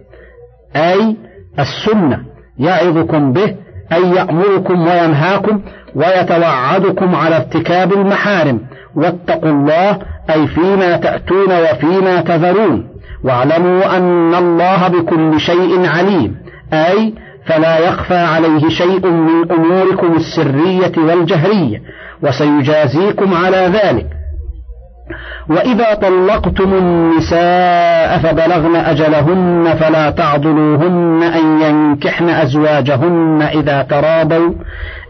أي 0.76 1.16
السنة 1.58 2.18
يعظكم 2.58 3.32
به 3.32 3.56
أي 3.92 4.02
يأمركم 4.10 4.80
وينهاكم 4.80 5.60
ويتوعدكم 5.94 7.14
على 7.14 7.36
ارتكاب 7.36 7.92
المحارم 7.92 8.60
واتقوا 8.96 9.50
الله 9.50 9.98
أي 10.30 10.46
فيما 10.46 10.96
تأتون 10.96 11.52
وفيما 11.62 12.20
تذرون. 12.20 12.89
واعلموا 13.24 13.96
أن 13.96 14.34
الله 14.34 14.88
بكل 14.88 15.40
شيء 15.40 15.88
عليم. 15.88 16.36
أي 16.72 17.14
فلا 17.46 17.78
يخفى 17.78 18.18
عليه 18.18 18.68
شيء 18.68 19.06
من 19.06 19.52
أموركم 19.52 20.12
السرية 20.16 20.92
والجهرية 20.98 21.82
وسيجازيكم 22.22 23.34
على 23.34 23.56
ذلك. 23.56 24.06
وإذا 25.48 25.94
طلقتم 25.94 26.72
النساء 26.74 28.18
فبلغن 28.18 28.76
أجلهن 28.76 29.76
فلا 29.80 30.10
تعضلوهن 30.10 31.22
أن 31.22 31.60
ينكحن 31.62 32.28
أزواجهن 32.28 33.42
إذا 33.42 33.82
تراضوا. 33.82 34.54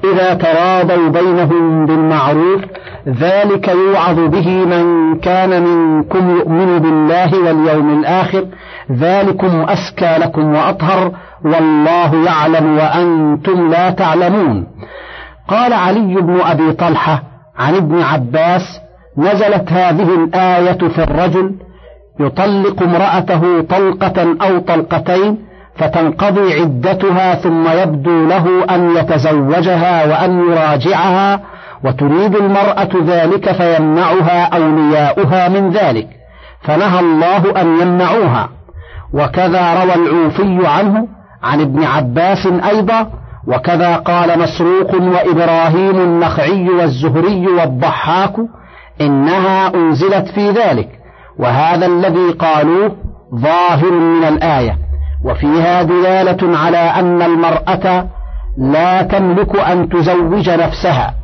إذا 0.05 0.35
تراضوا 0.35 1.09
بينهم 1.09 1.87
بالمعروف 1.87 2.61
ذلك 3.09 3.69
يوعظ 3.69 4.19
به 4.21 4.49
من 4.49 5.17
كان 5.21 5.63
منكم 5.63 6.37
يؤمن 6.37 6.79
بالله 6.79 7.39
واليوم 7.39 7.99
الآخر. 7.99 8.47
ذلكم 8.93 9.67
أسكى 9.69 10.17
لكم 10.19 10.55
وأطهر 10.55 11.13
والله 11.45 12.25
يعلم 12.25 12.77
وأنتم 12.79 13.71
لا 13.71 13.91
تعلمون. 13.91 14.67
قال 15.49 15.73
علي 15.73 16.15
بن 16.15 16.41
أبي 16.41 16.73
طلحة 16.73 17.23
عن 17.59 17.75
ابن 17.75 18.03
عباس 18.03 18.81
نزلت 19.19 19.73
هذه 19.73 20.15
الآية 20.15 20.89
في 20.89 21.03
الرجل 21.03 21.55
يطلق 22.21 22.83
امرأته 22.83 23.61
طلقة 23.61 24.37
أو 24.43 24.59
طلقتين 24.59 25.39
فتنقضي 25.77 26.61
عدتها 26.61 27.35
ثم 27.35 27.69
يبدو 27.69 28.27
له 28.27 28.65
أن 28.75 28.97
يتزوجها 28.97 30.05
وأن 30.07 30.51
يراجعها 30.51 31.41
وتريد 31.85 32.37
المرأة 32.37 32.89
ذلك 33.07 33.53
فيمنعها 33.53 34.45
أولياؤها 34.57 35.49
من 35.49 35.71
ذلك 35.71 36.09
فنهى 36.63 37.01
الله 37.01 37.61
أن 37.61 37.81
يمنعوها. 37.81 38.49
وكذا 39.13 39.85
روى 39.85 39.95
العوفي 39.95 40.67
عنه 40.67 41.09
عن 41.43 41.61
ابن 41.61 41.85
عباس 41.85 42.47
أيضا 42.47 43.11
وكذا 43.47 43.97
قال 43.97 44.39
مسروق 44.39 44.95
وإبراهيم 44.95 45.97
النخعي 45.97 46.69
والزهري 46.69 47.47
والضحاك 47.47 48.35
إنها 49.01 49.75
أنزلت 49.75 50.29
في 50.29 50.51
ذلك 50.51 50.89
وهذا 51.39 51.87
الذي 51.87 52.31
قالوه 52.31 52.97
ظاهر 53.35 53.91
من 53.91 54.25
الآية. 54.25 54.90
وفيها 55.25 55.83
دلالة 55.83 56.59
على 56.59 56.79
أن 56.79 57.23
المرأة 57.23 58.09
لا 58.59 59.03
تملك 59.03 59.59
أن 59.59 59.89
تزوج 59.89 60.51
نفسها 60.51 61.15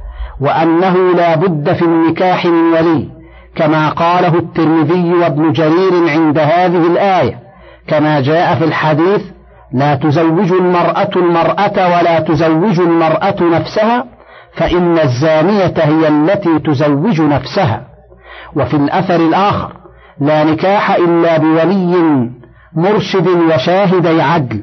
وأنه 0.41 1.13
لا 1.17 1.37
بد 1.37 1.73
في 1.73 1.83
النكاح 1.83 2.47
من 2.47 2.73
ولي 2.73 3.09
كما 3.57 3.89
قاله 3.89 4.39
الترمذي 4.39 5.15
وابن 5.15 5.53
جرير 5.53 6.09
عند 6.09 6.39
هذه 6.39 6.87
الآية 6.87 7.39
كما 7.89 8.21
جاء 8.21 8.55
في 8.55 8.65
الحديث 8.65 9.23
لا 9.73 9.95
تزوج 9.95 10.53
المرأة 10.53 11.11
المرأة 11.17 11.99
ولا 11.99 12.21
تزوج 12.21 12.81
المرأة 12.81 13.37
نفسها 13.41 14.05
فإن 14.55 14.99
الزانية 14.99 15.75
هي 15.79 16.09
التي 16.09 16.59
تزوج 16.59 17.21
نفسها. 17.21 17.87
وفي 18.57 18.75
الأثر 18.77 19.17
الآخر 19.17 19.73
لا 20.21 20.45
نكاح 20.45 20.91
إلا 20.91 21.39
بولي 21.39 22.31
مرشد 22.75 23.29
وشاهدي 23.29 24.23
عدل 24.23 24.63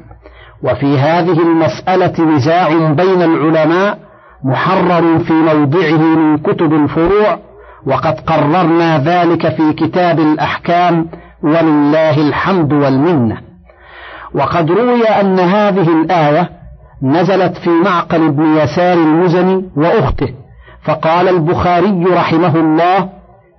وفي 0.62 0.98
هذه 0.98 1.42
المسألة 1.42 2.24
نزاع 2.24 2.68
بين 2.74 3.22
العلماء 3.22 3.98
محرر 4.44 5.18
في 5.18 5.32
موضعه 5.32 6.16
من 6.16 6.38
كتب 6.38 6.72
الفروع 6.72 7.38
وقد 7.86 8.20
قررنا 8.20 8.98
ذلك 8.98 9.48
في 9.56 9.72
كتاب 9.72 10.20
الأحكام 10.20 11.06
ولله 11.42 12.28
الحمد 12.28 12.72
والمنة. 12.72 13.36
وقد 14.34 14.70
روي 14.70 15.08
أن 15.08 15.38
هذه 15.38 16.02
الآية 16.02 16.50
نزلت 17.02 17.56
في 17.56 17.70
معقل 17.70 18.30
بن 18.30 18.56
يسار 18.56 18.92
المزني 18.92 19.70
وأخته 19.76 20.28
فقال 20.84 21.28
البخاري 21.28 22.04
رحمه 22.04 22.56
الله 22.56 23.08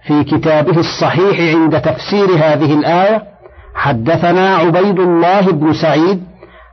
في 0.08 0.24
كتابه 0.24 0.80
الصحيح 0.80 1.56
عند 1.56 1.82
تفسير 1.82 2.26
هذه 2.26 2.74
الآية 2.74 3.35
حدثنا 3.76 4.56
عبيد 4.56 5.00
الله 5.00 5.52
بن 5.52 5.74
سعيد 5.74 6.24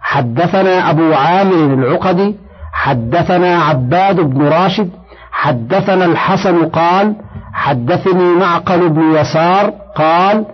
حدثنا 0.01 0.91
أبو 0.91 1.15
عامر 1.15 1.75
العقدي 1.75 2.37
حدثنا 2.73 3.63
عباد 3.63 4.21
بن 4.21 4.49
راشد 4.49 4.91
حدثنا 5.33 6.05
الحسن 6.05 6.65
قال 6.65 7.15
حدثني 7.53 8.35
معقل 8.35 8.89
بن 8.89 9.15
يسار 9.15 9.73
قال 9.97 10.45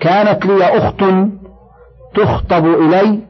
كانت 0.00 0.46
لي 0.46 0.64
أخت 0.64 1.04
تخطب 2.14 2.66
إلي. 2.66 3.20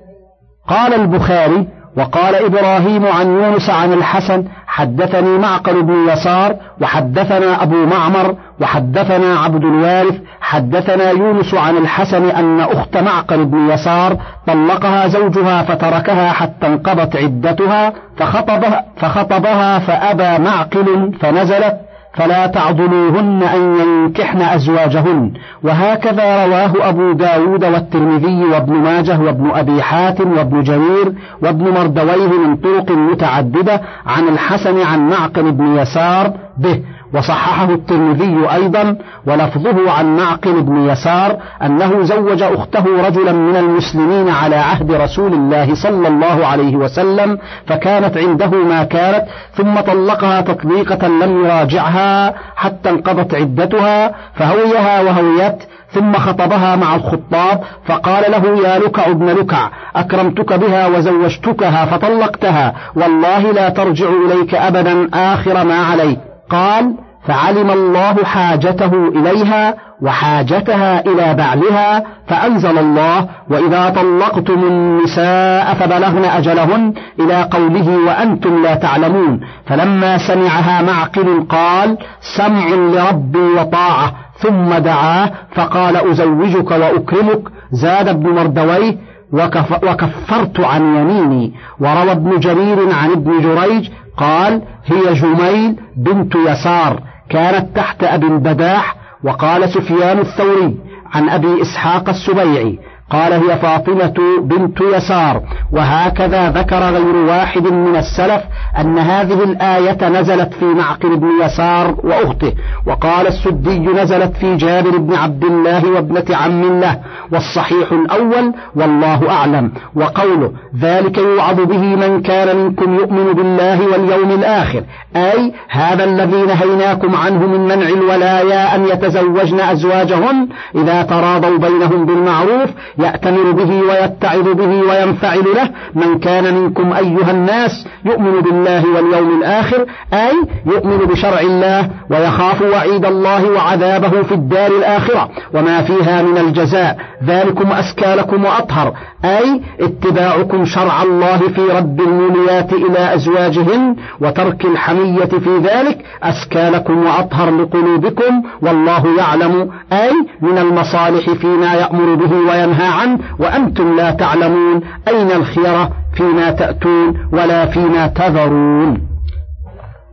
قال 0.69 0.95
البخاري 0.95 1.69
وقال 1.97 2.35
إبراهيم 2.35 3.07
عن 3.07 3.27
يونس 3.27 3.71
عن 3.71 3.93
الحسن 3.93 4.45
حدثني 4.67 5.39
معقل 5.39 5.83
بن 5.83 6.09
يسار 6.09 6.57
وحدثنا 6.81 7.63
أبو 7.63 7.87
معمر 7.87 8.35
وحدثنا 8.61 9.39
عبد 9.39 9.65
الوارث 9.65 10.15
حدثنا 10.41 11.11
يونس 11.11 11.55
عن 11.55 11.77
الحسن 11.77 12.31
أن 12.31 12.61
أخت 12.61 12.97
معقل 12.97 13.45
بن 13.45 13.71
يسار 13.71 14.17
طلقها 14.47 15.09
زوجها 15.09 15.63
فتركها 15.63 16.33
حتى 16.33 16.67
انقضت 16.67 17.17
عدتها 17.17 17.93
فخطبها, 18.17 18.85
فخطبها 18.97 19.79
فأبى 19.79 20.45
معقل 20.45 21.13
فنزلت 21.21 21.77
فلا 22.15 22.47
تعضلوهن 22.47 23.43
أن 23.43 23.77
ينكحن 23.81 24.43
أزواجهن. 24.43 25.33
وهكذا 25.63 26.47
رواه 26.47 26.89
أبو 26.89 27.13
داود 27.13 27.65
والترمذي 27.65 28.45
وابن 28.45 28.73
ماجه 28.73 29.21
وابن 29.21 29.51
أبي 29.51 29.83
حاتم 29.83 30.33
وابن 30.39 30.63
جرير 30.63 31.13
وابن 31.43 31.65
مردويه 31.71 32.47
من 32.47 32.57
طرق 32.57 32.91
متعددة 32.91 33.81
عن 34.07 34.29
الحسن 34.29 34.81
عن 34.81 35.09
معقل 35.09 35.53
بن 35.53 35.77
يسار 35.77 36.33
به. 36.59 36.81
وصححه 37.15 37.71
الترمذي 37.75 38.49
أيضا 38.55 38.97
ولفظه 39.27 39.91
عن 39.91 40.17
معقل 40.17 40.63
بن 40.63 40.89
يسار 40.89 41.37
أنه 41.63 42.03
زوج 42.03 42.43
أخته 42.43 42.85
رجلا 43.07 43.33
من 43.33 43.57
المسلمين 43.57 44.29
على 44.29 44.57
عهد 44.57 44.93
رسول 44.93 45.33
الله 45.33 45.75
صلى 45.75 46.09
الله 46.09 46.47
عليه 46.47 46.77
وسلم 46.77 47.39
فكانت 47.67 48.17
عنده 48.17 48.51
ما 48.51 48.85
كانت 48.85 49.25
ثم 49.55 49.81
طلقها 49.81 50.41
تطليقة 50.41 51.09
لم 51.09 51.45
يراجعها 51.45 52.35
حتى 52.57 52.91
انقضت 52.91 53.35
عدتها 53.35 54.15
فهويها 54.35 55.01
وهويت 55.03 55.59
ثم 55.91 56.13
خطبها 56.13 56.77
مع 56.77 56.95
الخطاب 56.95 57.61
فقال 57.87 58.33
له 58.33 58.69
يا 58.69 58.79
لكع 58.79 59.07
ابن 59.07 59.27
لكع 59.27 59.71
أكرمتك 59.97 60.53
بها 60.53 60.87
وزوجتكها 60.87 61.85
فطلقتها 61.85 62.75
والله 62.97 63.53
لا 63.53 63.69
ترجع 63.69 64.07
إليك 64.27 64.55
أبدا 64.55 65.09
آخر 65.15 65.65
ما 65.65 65.77
عليك 65.77 66.19
قال 66.51 66.95
فعلم 67.27 67.71
الله 67.71 68.25
حاجته 68.25 69.09
إليها 69.09 69.75
وحاجتها 70.03 71.01
إلى 71.01 71.35
بعلها 71.35 72.05
فأنزل 72.29 72.79
الله 72.79 73.29
وإذا 73.51 73.91
طلقتم 73.91 74.65
النساء 74.65 75.75
فبلغن 75.75 76.25
أجلهن 76.25 76.95
إلى 77.21 77.43
قوله 77.43 77.99
وأنتم 78.07 78.63
لا 78.63 78.75
تعلمون. 78.75 79.41
فلما 79.67 80.19
سمعها 80.19 80.83
معقل 80.83 81.47
قال 81.49 81.99
سمع 82.37 82.69
لربي 82.69 83.39
وطاعة. 83.39 84.13
ثم 84.39 84.75
دعاه 84.75 85.31
فقال 85.55 85.97
أزوجك 86.11 86.71
وأكرمك. 86.71 87.43
زاد 87.73 88.09
ابن 88.09 88.31
مردويه 88.31 88.97
وكف 89.33 89.85
وكفرت 89.85 90.61
عن 90.61 90.97
يميني. 90.97 91.55
وروى 91.81 92.13
ابن 92.13 92.41
جرير 92.41 92.79
عن 92.95 93.11
ابن 93.11 93.41
جريج 93.41 93.89
قال 94.17 94.63
هي 94.87 95.15
جميل 95.15 95.77
بنت 95.97 96.35
يسار 96.35 97.01
كانت 97.29 97.77
تحت 97.77 98.05
أبي 98.05 98.27
البداح 98.27 98.97
وقال 99.25 99.69
سفيان 99.69 100.19
الثوري 100.19 100.77
عن 101.15 101.29
أبي 101.29 101.63
إسحاق 101.63 102.09
السبيعي 102.09 102.79
قال 103.15 103.33
هي 103.33 103.59
فاطمة 103.59 104.15
بنت 104.43 104.81
يسار 104.81 105.43
وهكذا 105.73 106.51
ذكر 106.51 106.83
غير 106.83 107.17
واحد 107.17 107.63
من 107.63 107.97
السلف 107.97 108.43
أن 108.81 108.99
هذه 108.99 109.45
الآية 109.45 110.09
نزلت 110.09 110.55
في 110.55 110.65
معقل 110.65 111.17
بن 111.17 111.29
يسار 111.45 111.95
وأخته 112.05 112.53
وقال 112.87 113.27
السدي 113.27 113.79
نزلت 113.79 114.37
في 114.37 114.57
جابر 114.57 114.99
بن 114.99 115.15
عبد 115.15 115.45
الله 115.45 115.91
وابنة 115.91 116.37
عم 116.37 116.81
له 116.81 116.99
والصحيح 117.33 117.93
الأول 117.93 118.53
والله 118.77 119.31
أعلم 119.31 119.73
وقوله 119.95 120.53
ذلك 120.81 121.19
يوعظ 121.19 121.61
به 121.61 121.83
من 121.97 122.23
كان 122.23 122.57
منكم 122.57 122.95
يؤمن 122.95 123.33
بالله 123.33 123.87
واليوم 123.87 124.31
الآخر 124.31 124.83
أي 125.17 125.53
هذا 125.69 126.05
الذي 126.05 126.43
نهيناكم 126.43 127.17
عنه 127.17 127.47
من 127.47 127.61
منع 127.61 127.89
الولايا 127.89 128.75
أن 128.75 128.85
يتزوجن 128.85 129.61
أزواجهن 129.61 130.49
إذا 130.75 131.03
تراضوا 131.03 131.59
بينهم 131.59 132.07
بالمعروف 132.07 132.71
يأتمر 133.05 133.51
به 133.51 133.83
ويتعظ 133.89 134.49
به 134.49 134.83
وينفعل 134.89 135.45
له. 135.57 135.71
من 135.95 136.19
كان 136.19 136.55
منكم 136.55 136.93
أيها 136.93 137.31
الناس 137.31 137.87
يؤمن 138.05 138.41
بالله 138.41 138.83
واليوم 138.95 139.39
الآخر 139.39 139.87
أي 140.13 140.37
يؤمن 140.67 140.97
بشرع 140.97 141.41
الله 141.41 141.89
ويخاف 142.11 142.63
وعيد 142.63 143.05
الله 143.05 143.51
وعذابه 143.51 144.23
في 144.23 144.35
الدار 144.35 144.71
الآخرة. 144.71 145.29
وما 145.55 145.83
فيها 145.83 146.23
من 146.23 146.39
الجزاء. 146.39 146.97
ذلكم 147.25 147.73
أزكى 147.73 148.15
لكم 148.15 148.45
وأطهر. 148.45 148.93
أي 149.25 149.61
اتباعكم 149.81 150.65
شرع 150.65 151.03
الله 151.03 151.39
في 151.39 151.63
رد 151.63 152.01
الموليات 152.01 152.73
إلى 152.73 153.15
أزواجهن 153.15 153.97
وترك 154.21 154.65
الحمية 154.65 155.25
في 155.45 155.57
ذلك 155.65 155.99
أزكى 156.23 156.71
لكم 156.71 157.07
وأطهر 157.07 157.51
لقلوبكم 157.51 158.43
والله 158.63 159.05
يعلم. 159.19 159.71
أي 159.93 160.13
من 160.41 160.59
المصالح 160.59 161.31
فيما 161.31 161.75
يأمر 161.75 162.15
به 162.15 162.33
وينهى 162.37 162.84
عنه 162.85 163.19
وأنتم 163.39 163.97
لا 163.97 164.11
تعلمون 164.11 164.81
أين 165.09 165.31
الخيرة 165.31 165.91
فيما 166.15 166.51
تأتون 166.51 167.29
ولا 167.33 167.67
فيما 167.67 168.07
تذرون. 168.07 169.15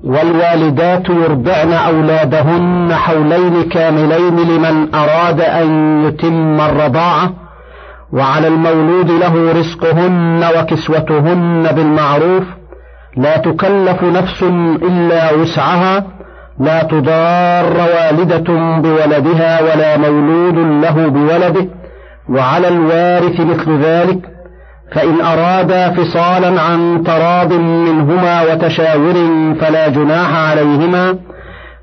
والوالدات 0.04 1.10
يرضعن 1.10 1.74
أولادهن 1.74 2.94
حولين 2.94 3.64
كاملين 3.70 4.36
لمن 4.36 4.96
أراد 4.96 5.42
أن 5.42 6.02
يتم 6.06 6.62
الرضاعة 6.62 7.34
وعلى 8.14 8.48
المولود 8.48 9.12
له 9.12 9.52
رزقهن 9.52 10.44
وكسوتهن 10.58 11.68
بالمعروف. 11.76 12.44
لا 13.18 13.38
تكلف 13.38 14.04
نفس 14.04 14.44
إلا 14.82 15.34
وسعها. 15.34 16.04
لا 16.60 16.84
تضار 16.84 17.78
والدة 17.96 18.54
بولدها 18.82 19.62
ولا 19.62 19.98
مولود 19.98 20.84
له 20.84 21.08
بولده. 21.08 21.68
وعلى 22.32 22.68
الوارث 22.68 23.40
مثل 23.40 23.78
ذلك 23.84 24.20
فإن 24.92 25.22
أرادا 25.22 25.90
فصالا 25.90 26.62
عن 26.62 27.04
تراض 27.04 27.54
منهما 27.54 28.42
وتشاور 28.42 29.14
فلا 29.62 29.88
جناح 29.88 30.36
عليهما 30.36 31.16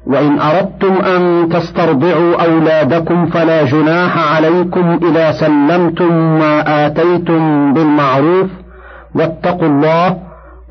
وإن 0.07 0.41
أردتم 0.41 0.93
أن 1.17 1.49
تسترضعوا 1.49 2.45
أولادكم 2.45 3.27
فلا 3.27 3.65
جناح 3.65 4.35
عليكم 4.35 5.01
إذا 5.03 5.33
سلمتم 5.33 6.39
ما 6.39 6.87
آتيتم 6.87 7.75
بالمعروف 7.75 8.51
واتقوا 9.15 9.69
الله 9.69 10.17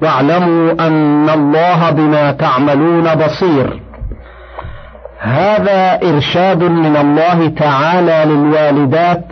واعلموا 0.02 0.72
أن 0.88 1.30
الله 1.30 1.92
بما 1.92 2.32
تعملون 2.32 3.16
بصير. 3.16 3.82
هذا 5.20 6.00
إرشاد 6.04 6.64
من 6.64 6.96
الله 6.98 7.48
تعالى 7.48 8.34
للوالدات 8.34 9.26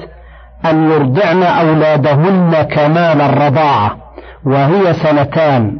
أن 0.69 0.91
يرضعن 0.91 1.43
أولادهن 1.43 2.61
كمال 2.61 3.21
الرضاعة 3.21 3.97
وهي 4.45 4.93
سنتان 4.93 5.77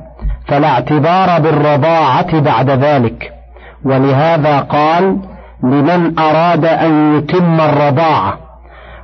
فلا 0.48 0.67
اعتبار 0.67 1.39
بالرضاعة 1.39 2.39
بعد 2.39 2.69
ذلك. 2.69 3.32
ولهذا 3.86 4.60
قال 4.60 5.17
لمن 5.63 6.19
أراد 6.19 6.65
أن 6.65 7.17
يتم 7.17 7.62
الرضاعة. 7.62 8.38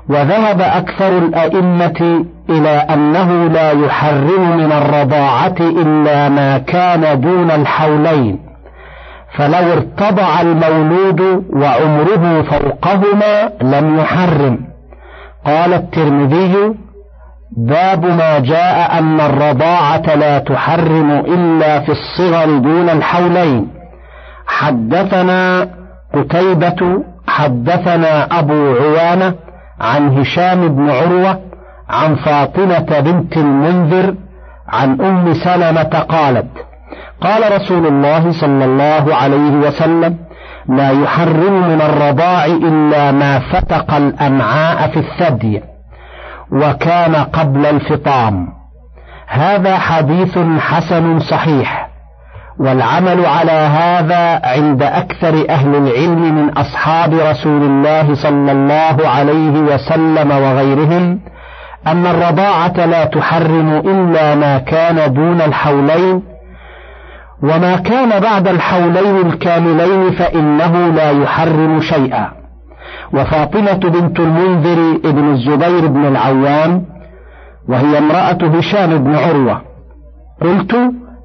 وذهب 0.10 0.62
أكثر 0.62 1.17
الأئمة 1.17 2.26
إلى 2.50 2.70
أنه 2.70 3.48
لا 3.48 3.72
يحرم 3.72 4.58
من 4.58 4.72
الرضاعة 4.72 5.56
إلا 5.60 6.30
ما 6.30 6.58
كان 6.58 7.22
دون 7.22 7.52
الحولين. 7.52 8.39
فلو 9.38 9.74
ارتضع 9.74 10.41
المولود 10.41 11.46
وعمره 11.54 12.41
فوقهما 12.41 13.52
لم 13.62 14.00
يحرم. 14.00 14.70
قال 15.45 15.73
الترمذي 15.73 16.75
باب 17.58 18.06
ما 18.06 18.39
جاء 18.39 18.99
أن 18.99 19.19
الرضاعة 19.19 20.15
لا 20.15 20.39
تحرم 20.39 21.12
إلا 21.12 21.80
في 21.80 21.91
الصغر 21.91 22.58
دون 22.58 22.89
الحولين. 22.89 23.67
حدثنا 24.47 25.67
قتيبة 26.13 27.04
حدثنا 27.27 28.39
أبو 28.39 28.54
عوانة 28.54 29.36
عن 29.80 30.17
هشام 30.17 30.67
بن 30.67 30.89
عروة 30.89 31.39
عن 31.89 32.15
فاطمة 32.15 32.99
بنت 32.99 33.38
المنذر 33.38 34.15
عن 34.67 35.01
أم 35.01 35.34
سلمة 35.34 36.06
قالت 36.10 36.47
قال 37.21 37.56
رسول 37.56 37.88
الله 37.88 38.32
صلى 38.32 38.65
الله 38.65 39.15
عليه 39.15 39.51
وسلم 39.51 40.17
لا 40.69 40.91
يحرم 40.91 41.69
من 41.69 41.82
الرضاع 41.82 42.45
إلا 42.45 43.12
ما 43.12 43.39
فتق 43.39 43.93
الأمعاء 43.93 44.88
في 44.88 45.00
الثدي 45.00 45.62
وكان 46.52 47.15
قبل 47.15 47.65
الفطام. 47.65 48.47
هذا 49.28 49.78
حديث 49.78 50.38
حسن 50.60 51.19
صحيح 51.19 51.91
والعمل 52.60 53.26
على 53.26 53.52
هذا 53.52 54.41
عند 54.43 54.84
أكثر 54.84 55.45
أهل 55.50 55.76
العلم 55.76 56.36
من 56.36 56.50
أصحاب 56.50 57.13
رسول 57.13 57.63
الله 57.63 58.15
صلى 58.15 58.52
الله 58.52 58.97
عليه 59.08 59.60
وسلم 59.60 60.32
وغيرهم 60.32 61.19
أن 61.88 62.06
الرضاعة 62.06 62.86
لا 62.86 63.06
تحرم 63.06 63.69
إلا 63.69 64.36
ما 64.36 64.58
كان 64.58 65.13
دون 65.13 65.41
الحولين 65.41 66.31
وما 67.43 67.75
كان 67.75 68.19
بعد 68.19 68.47
الحولين 68.47 69.27
الكاملين 69.27 70.12
فإنه 70.12 70.88
لا 70.88 71.12
يحرم 71.12 71.82
شيئا. 71.82 72.32
وفاطمة 73.13 73.73
بنت 73.73 74.19
المنذر 74.19 74.99
ابن 75.06 75.32
الزبير 75.32 75.88
بن 75.88 76.06
العوام 76.06 76.86
وهي 77.69 77.97
امرأة 77.97 78.58
هشام 78.58 78.97
بن 78.97 79.15
عروة. 79.15 79.62
قلت 80.41 80.75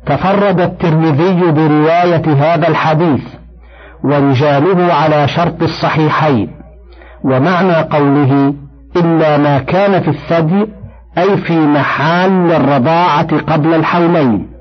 تفرد 0.07 0.61
الترمذي 0.61 1.52
برواية 1.52 2.22
هذا 2.26 2.68
الحديث 2.68 3.22
ورجاله 4.05 4.94
على 4.94 5.29
شرط 5.29 5.62
الصحيحين. 5.62 6.50
ومعنى 7.24 7.74
قوله 7.74 8.55
إلا 8.96 9.37
ما 9.37 9.59
كان 9.59 10.02
في 10.02 10.09
الثدي 10.09 10.66
أي 11.18 11.37
في 11.37 11.59
محال 11.59 12.52
الرضاعة 12.52 13.38
قبل 13.38 13.74
الحولين. 13.74 14.56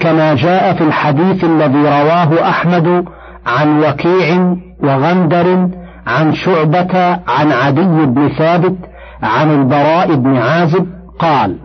كما 0.00 0.34
جاء 0.34 0.74
في 0.74 0.84
الحديث 0.84 1.44
الذي 1.44 1.82
رواه 1.82 2.48
أحمد 2.48 3.04
عن 3.46 3.80
وكيع 3.84 4.54
وغندر 4.82 5.68
عن 6.06 6.34
شعبة 6.34 7.20
عن 7.28 7.52
عدي 7.52 8.06
بن 8.06 8.28
ثابت 8.28 8.76
عن 9.22 9.50
البراء 9.50 10.14
بن 10.14 10.36
عازب 10.36 10.86
قال 11.18 11.56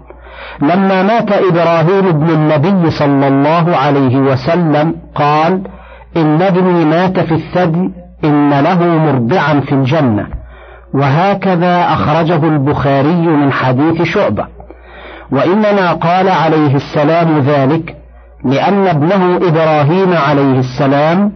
لما 0.61 1.03
مات 1.03 1.31
إبراهيم 1.31 2.11
بن 2.11 2.29
النبي 2.29 2.91
صلى 2.91 3.27
الله 3.27 3.75
عليه 3.77 4.17
وسلم 4.17 4.95
قال 5.15 5.61
إن 6.17 6.41
ابني 6.41 6.85
مات 6.85 7.19
في 7.19 7.33
الثدي 7.33 7.91
إن 8.23 8.49
له 8.49 8.83
مرضعا 8.85 9.59
في 9.59 9.71
الجنة. 9.71 10.27
وهكذا 10.93 11.83
أخرجه 11.93 12.43
البخاري 12.47 13.27
من 13.27 13.51
حديث 13.51 14.01
شعبة. 14.01 14.54
وإنما 15.31 15.91
قال 15.93 16.29
عليه 16.29 16.75
السلام 16.75 17.39
ذلك 17.39 17.95
لأن 18.45 18.87
ابنه 18.87 19.37
إبراهيم 19.37 20.13
عليه 20.13 20.59
السلام 20.59 21.31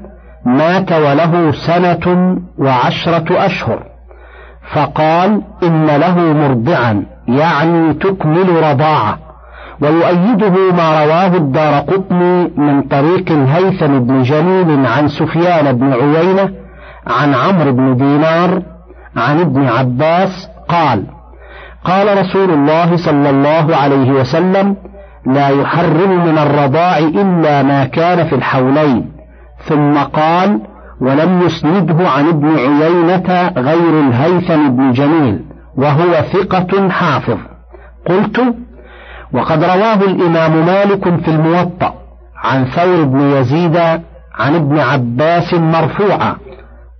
مات 0.45 0.91
وله 0.91 1.51
سنة 1.51 2.37
وعشرة 2.57 3.45
أشهر. 3.45 3.83
فقال 4.73 5.41
إن 5.63 5.85
له 5.85 6.19
مرضعا 6.19 7.03
يعني 7.27 7.93
تكمل 7.93 8.63
رضاعة. 8.63 9.17
ويؤيده 9.81 10.71
ما 10.71 11.05
رواه 11.05 11.35
الدار 11.35 11.79
قطني 11.79 12.51
من 12.57 12.81
طريق 12.81 13.31
الهيثم 13.31 13.99
بن 13.99 14.21
جميل 14.21 14.85
عن 14.85 15.07
سفيان 15.07 15.77
بن 15.77 15.93
عيينة 15.93 16.49
عن 17.07 17.33
عمرو 17.33 17.71
بن 17.71 17.97
دينار 17.97 18.61
عن 19.15 19.39
ابن 19.39 19.67
عباس 19.67 20.49
قال 20.67 21.03
قال 21.83 22.17
رسول 22.17 22.51
الله 22.51 22.97
صلى 22.97 23.29
الله 23.29 23.75
عليه 23.75 24.11
وسلم 24.11 24.75
لا 25.25 25.49
يحرم 25.49 26.25
من 26.25 26.37
الرضاع 26.37 26.97
إلا 26.97 27.63
ما 27.63 27.85
كان 27.85 28.27
في 28.27 28.35
الحولين 28.35 29.11
ثم 29.67 29.97
قال 29.97 30.61
ولم 31.01 31.41
يسنده 31.41 32.09
عن 32.09 32.27
ابن 32.27 32.55
عيينة 32.57 33.51
غير 33.57 33.99
الهيثم 33.99 34.69
بن 34.69 34.91
جميل 34.91 35.39
وهو 35.77 36.11
ثقة 36.33 36.89
حافظ 36.89 37.37
قلت 38.09 38.55
وقد 39.33 39.63
رواه 39.63 39.93
الإمام 39.95 40.65
مالك 40.65 41.03
في 41.23 41.31
الموطأ 41.31 41.93
عن 42.43 42.65
ثور 42.65 43.03
بن 43.03 43.19
يزيد 43.19 43.77
عن 44.39 44.55
ابن 44.55 44.79
عباس 44.79 45.53
مرفوعا 45.53 46.35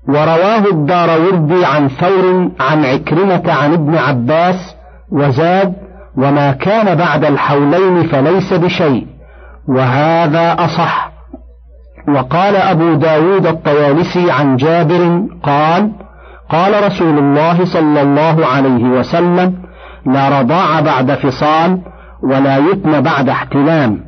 ورواه 0.09 0.65
الدار 0.71 1.21
وردي 1.21 1.65
عن 1.65 1.87
ثور 1.87 2.49
عن 2.59 2.85
عكرمة 2.85 3.43
عن 3.47 3.73
ابن 3.73 3.95
عباس 3.95 4.75
وزاد 5.11 5.73
وما 6.17 6.51
كان 6.51 6.95
بعد 6.95 7.25
الحولين 7.25 8.03
فليس 8.03 8.53
بشيء 8.53 9.07
وهذا 9.67 10.55
أصح. 10.59 11.11
وقال 12.07 12.55
أبو 12.55 12.93
داود 12.93 13.47
الطيالسي 13.47 14.31
عن 14.31 14.55
جابر 14.55 15.23
قال 15.43 15.91
قال 16.49 16.83
رسول 16.83 17.17
الله 17.17 17.65
صلى 17.65 18.01
الله 18.01 18.45
عليه 18.45 18.83
وسلم 18.83 19.55
لا 20.05 20.39
رضاع 20.39 20.79
بعد 20.79 21.11
فصال 21.11 21.81
ولا 22.23 22.57
يتم 22.57 23.01
بعد 23.01 23.29
احتلام. 23.29 23.99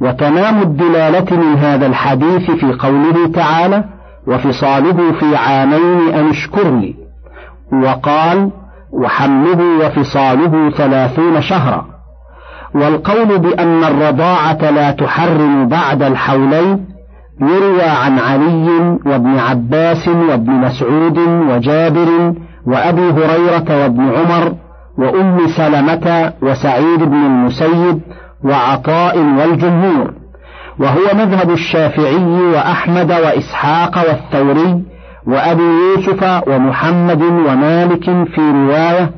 وتمام 0.00 0.62
الدلالة 0.62 1.36
من 1.36 1.58
هذا 1.58 1.86
الحديث 1.86 2.50
في 2.50 2.72
قوله 2.72 3.32
تعالى 3.34 3.84
وفصاله 4.28 5.12
في 5.12 5.36
عامين 5.36 6.14
أن 6.14 6.28
اشكر 6.28 6.70
لي 6.70 6.94
وقال 7.72 8.50
وحمله 8.92 9.86
وفصاله 9.86 10.70
ثلاثون 10.70 11.40
شهرا. 11.40 11.86
والقول 12.74 13.38
بأن 13.38 13.84
الرضاعة 13.84 14.70
لا 14.70 14.90
تحرم 14.90 15.68
بعد 15.68 16.02
الحولين 16.02 16.86
يروى 17.40 17.82
عن 17.82 18.18
علي 18.18 18.98
وابن 19.06 19.38
عباس 19.38 20.08
وابن 20.08 20.52
مسعود 20.52 21.18
وجابر 21.18 22.34
وأبي 22.66 23.10
هريرة 23.10 23.82
وابن 23.82 24.08
عمر 24.08 24.54
وأم 24.98 25.46
سلمة 25.56 26.32
وسعيد 26.42 27.02
بن 27.02 27.26
المسيب 27.26 28.00
وعطاء 28.44 29.18
والجمهور. 29.18 30.12
وهو 30.78 31.14
مذهب 31.14 31.50
الشافعي 31.50 32.24
وأحمد 32.54 33.12
وإسحاق 33.12 33.98
والثوري 34.08 34.82
وأبي 35.26 35.62
يوسف 35.62 36.48
ومحمد 36.48 37.22
ومالك 37.22 38.04
في 38.04 38.40
رواية 38.40 39.10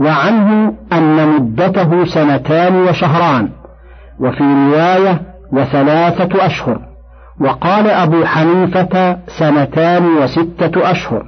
وعنه 0.00 0.74
أن 0.92 1.28
مدته 1.28 2.04
سنتان 2.04 2.74
وشهران 2.76 3.48
وفي 4.20 4.42
رواية 4.42 5.22
وثلاثة 5.52 6.46
أشهر 6.46 6.80
وقال 7.40 7.90
أبو 7.90 8.24
حنيفة 8.24 9.16
سنتان 9.26 10.04
وستة 10.04 10.90
أشهر 10.90 11.24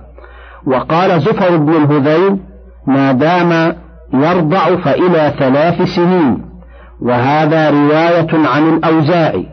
وقال 0.66 1.20
زفر 1.20 1.56
بن 1.56 1.72
الهذيل 1.72 2.38
ما 2.86 3.12
دام 3.12 3.76
يرضع 4.14 4.76
فإلى 4.76 5.32
ثلاث 5.38 5.82
سنين. 5.82 6.53
وهذا 7.00 7.70
رواية 7.70 8.48
عن 8.48 8.68
الأوزاعي. 8.68 9.46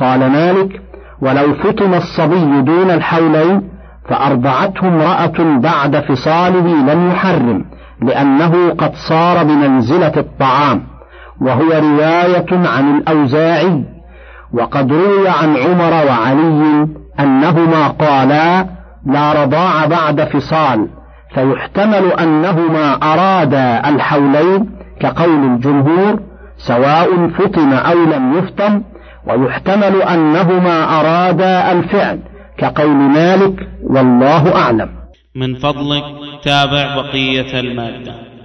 قال 0.00 0.30
مالك 0.30 0.80
ولو 1.22 1.54
فطم 1.54 1.94
الصبي 1.94 2.60
دون 2.60 2.90
الحولين 2.90 3.62
فأرضعته 4.08 4.88
امرأة 4.88 5.58
بعد 5.58 5.96
فصاله 5.96 6.94
لم 6.94 7.10
يحرم 7.10 7.64
لأنه 8.02 8.70
قد 8.70 8.94
صار 8.94 9.44
بمنزلة 9.44 10.12
الطعام. 10.16 10.82
وهو 11.40 11.68
رواية 11.72 12.68
عن 12.68 12.96
الأوزاعي. 12.98 13.84
وقد 14.52 14.92
روي 14.92 15.28
عن 15.28 15.56
عمر 15.56 16.06
وعلي 16.06 16.88
أنهما 17.20 17.88
قالا 17.88 18.66
لا 19.06 19.42
رضاع 19.42 19.86
بعد 19.86 20.24
فصال 20.24 20.88
فيحتمل 21.34 22.12
أنهما 22.12 22.98
أرادا 23.02 23.88
الحولين 23.88 24.70
كقول 25.00 25.44
الجمهور 25.44 26.20
سواء 26.56 27.28
فطم 27.28 27.72
أو 27.72 28.04
لم 28.04 28.38
يفطم 28.38 28.82
ويحتمل 29.26 30.02
أنهما 30.02 31.00
أرادا 31.00 31.72
الفعل 31.72 32.20
كقول 32.58 32.96
مالك 32.96 33.68
والله 33.82 34.56
أعلم. 34.56 34.88
من 35.34 35.54
فضلك 35.54 36.04
تابع 36.42 36.96
بقية 36.96 37.60
المادة. 37.60 38.35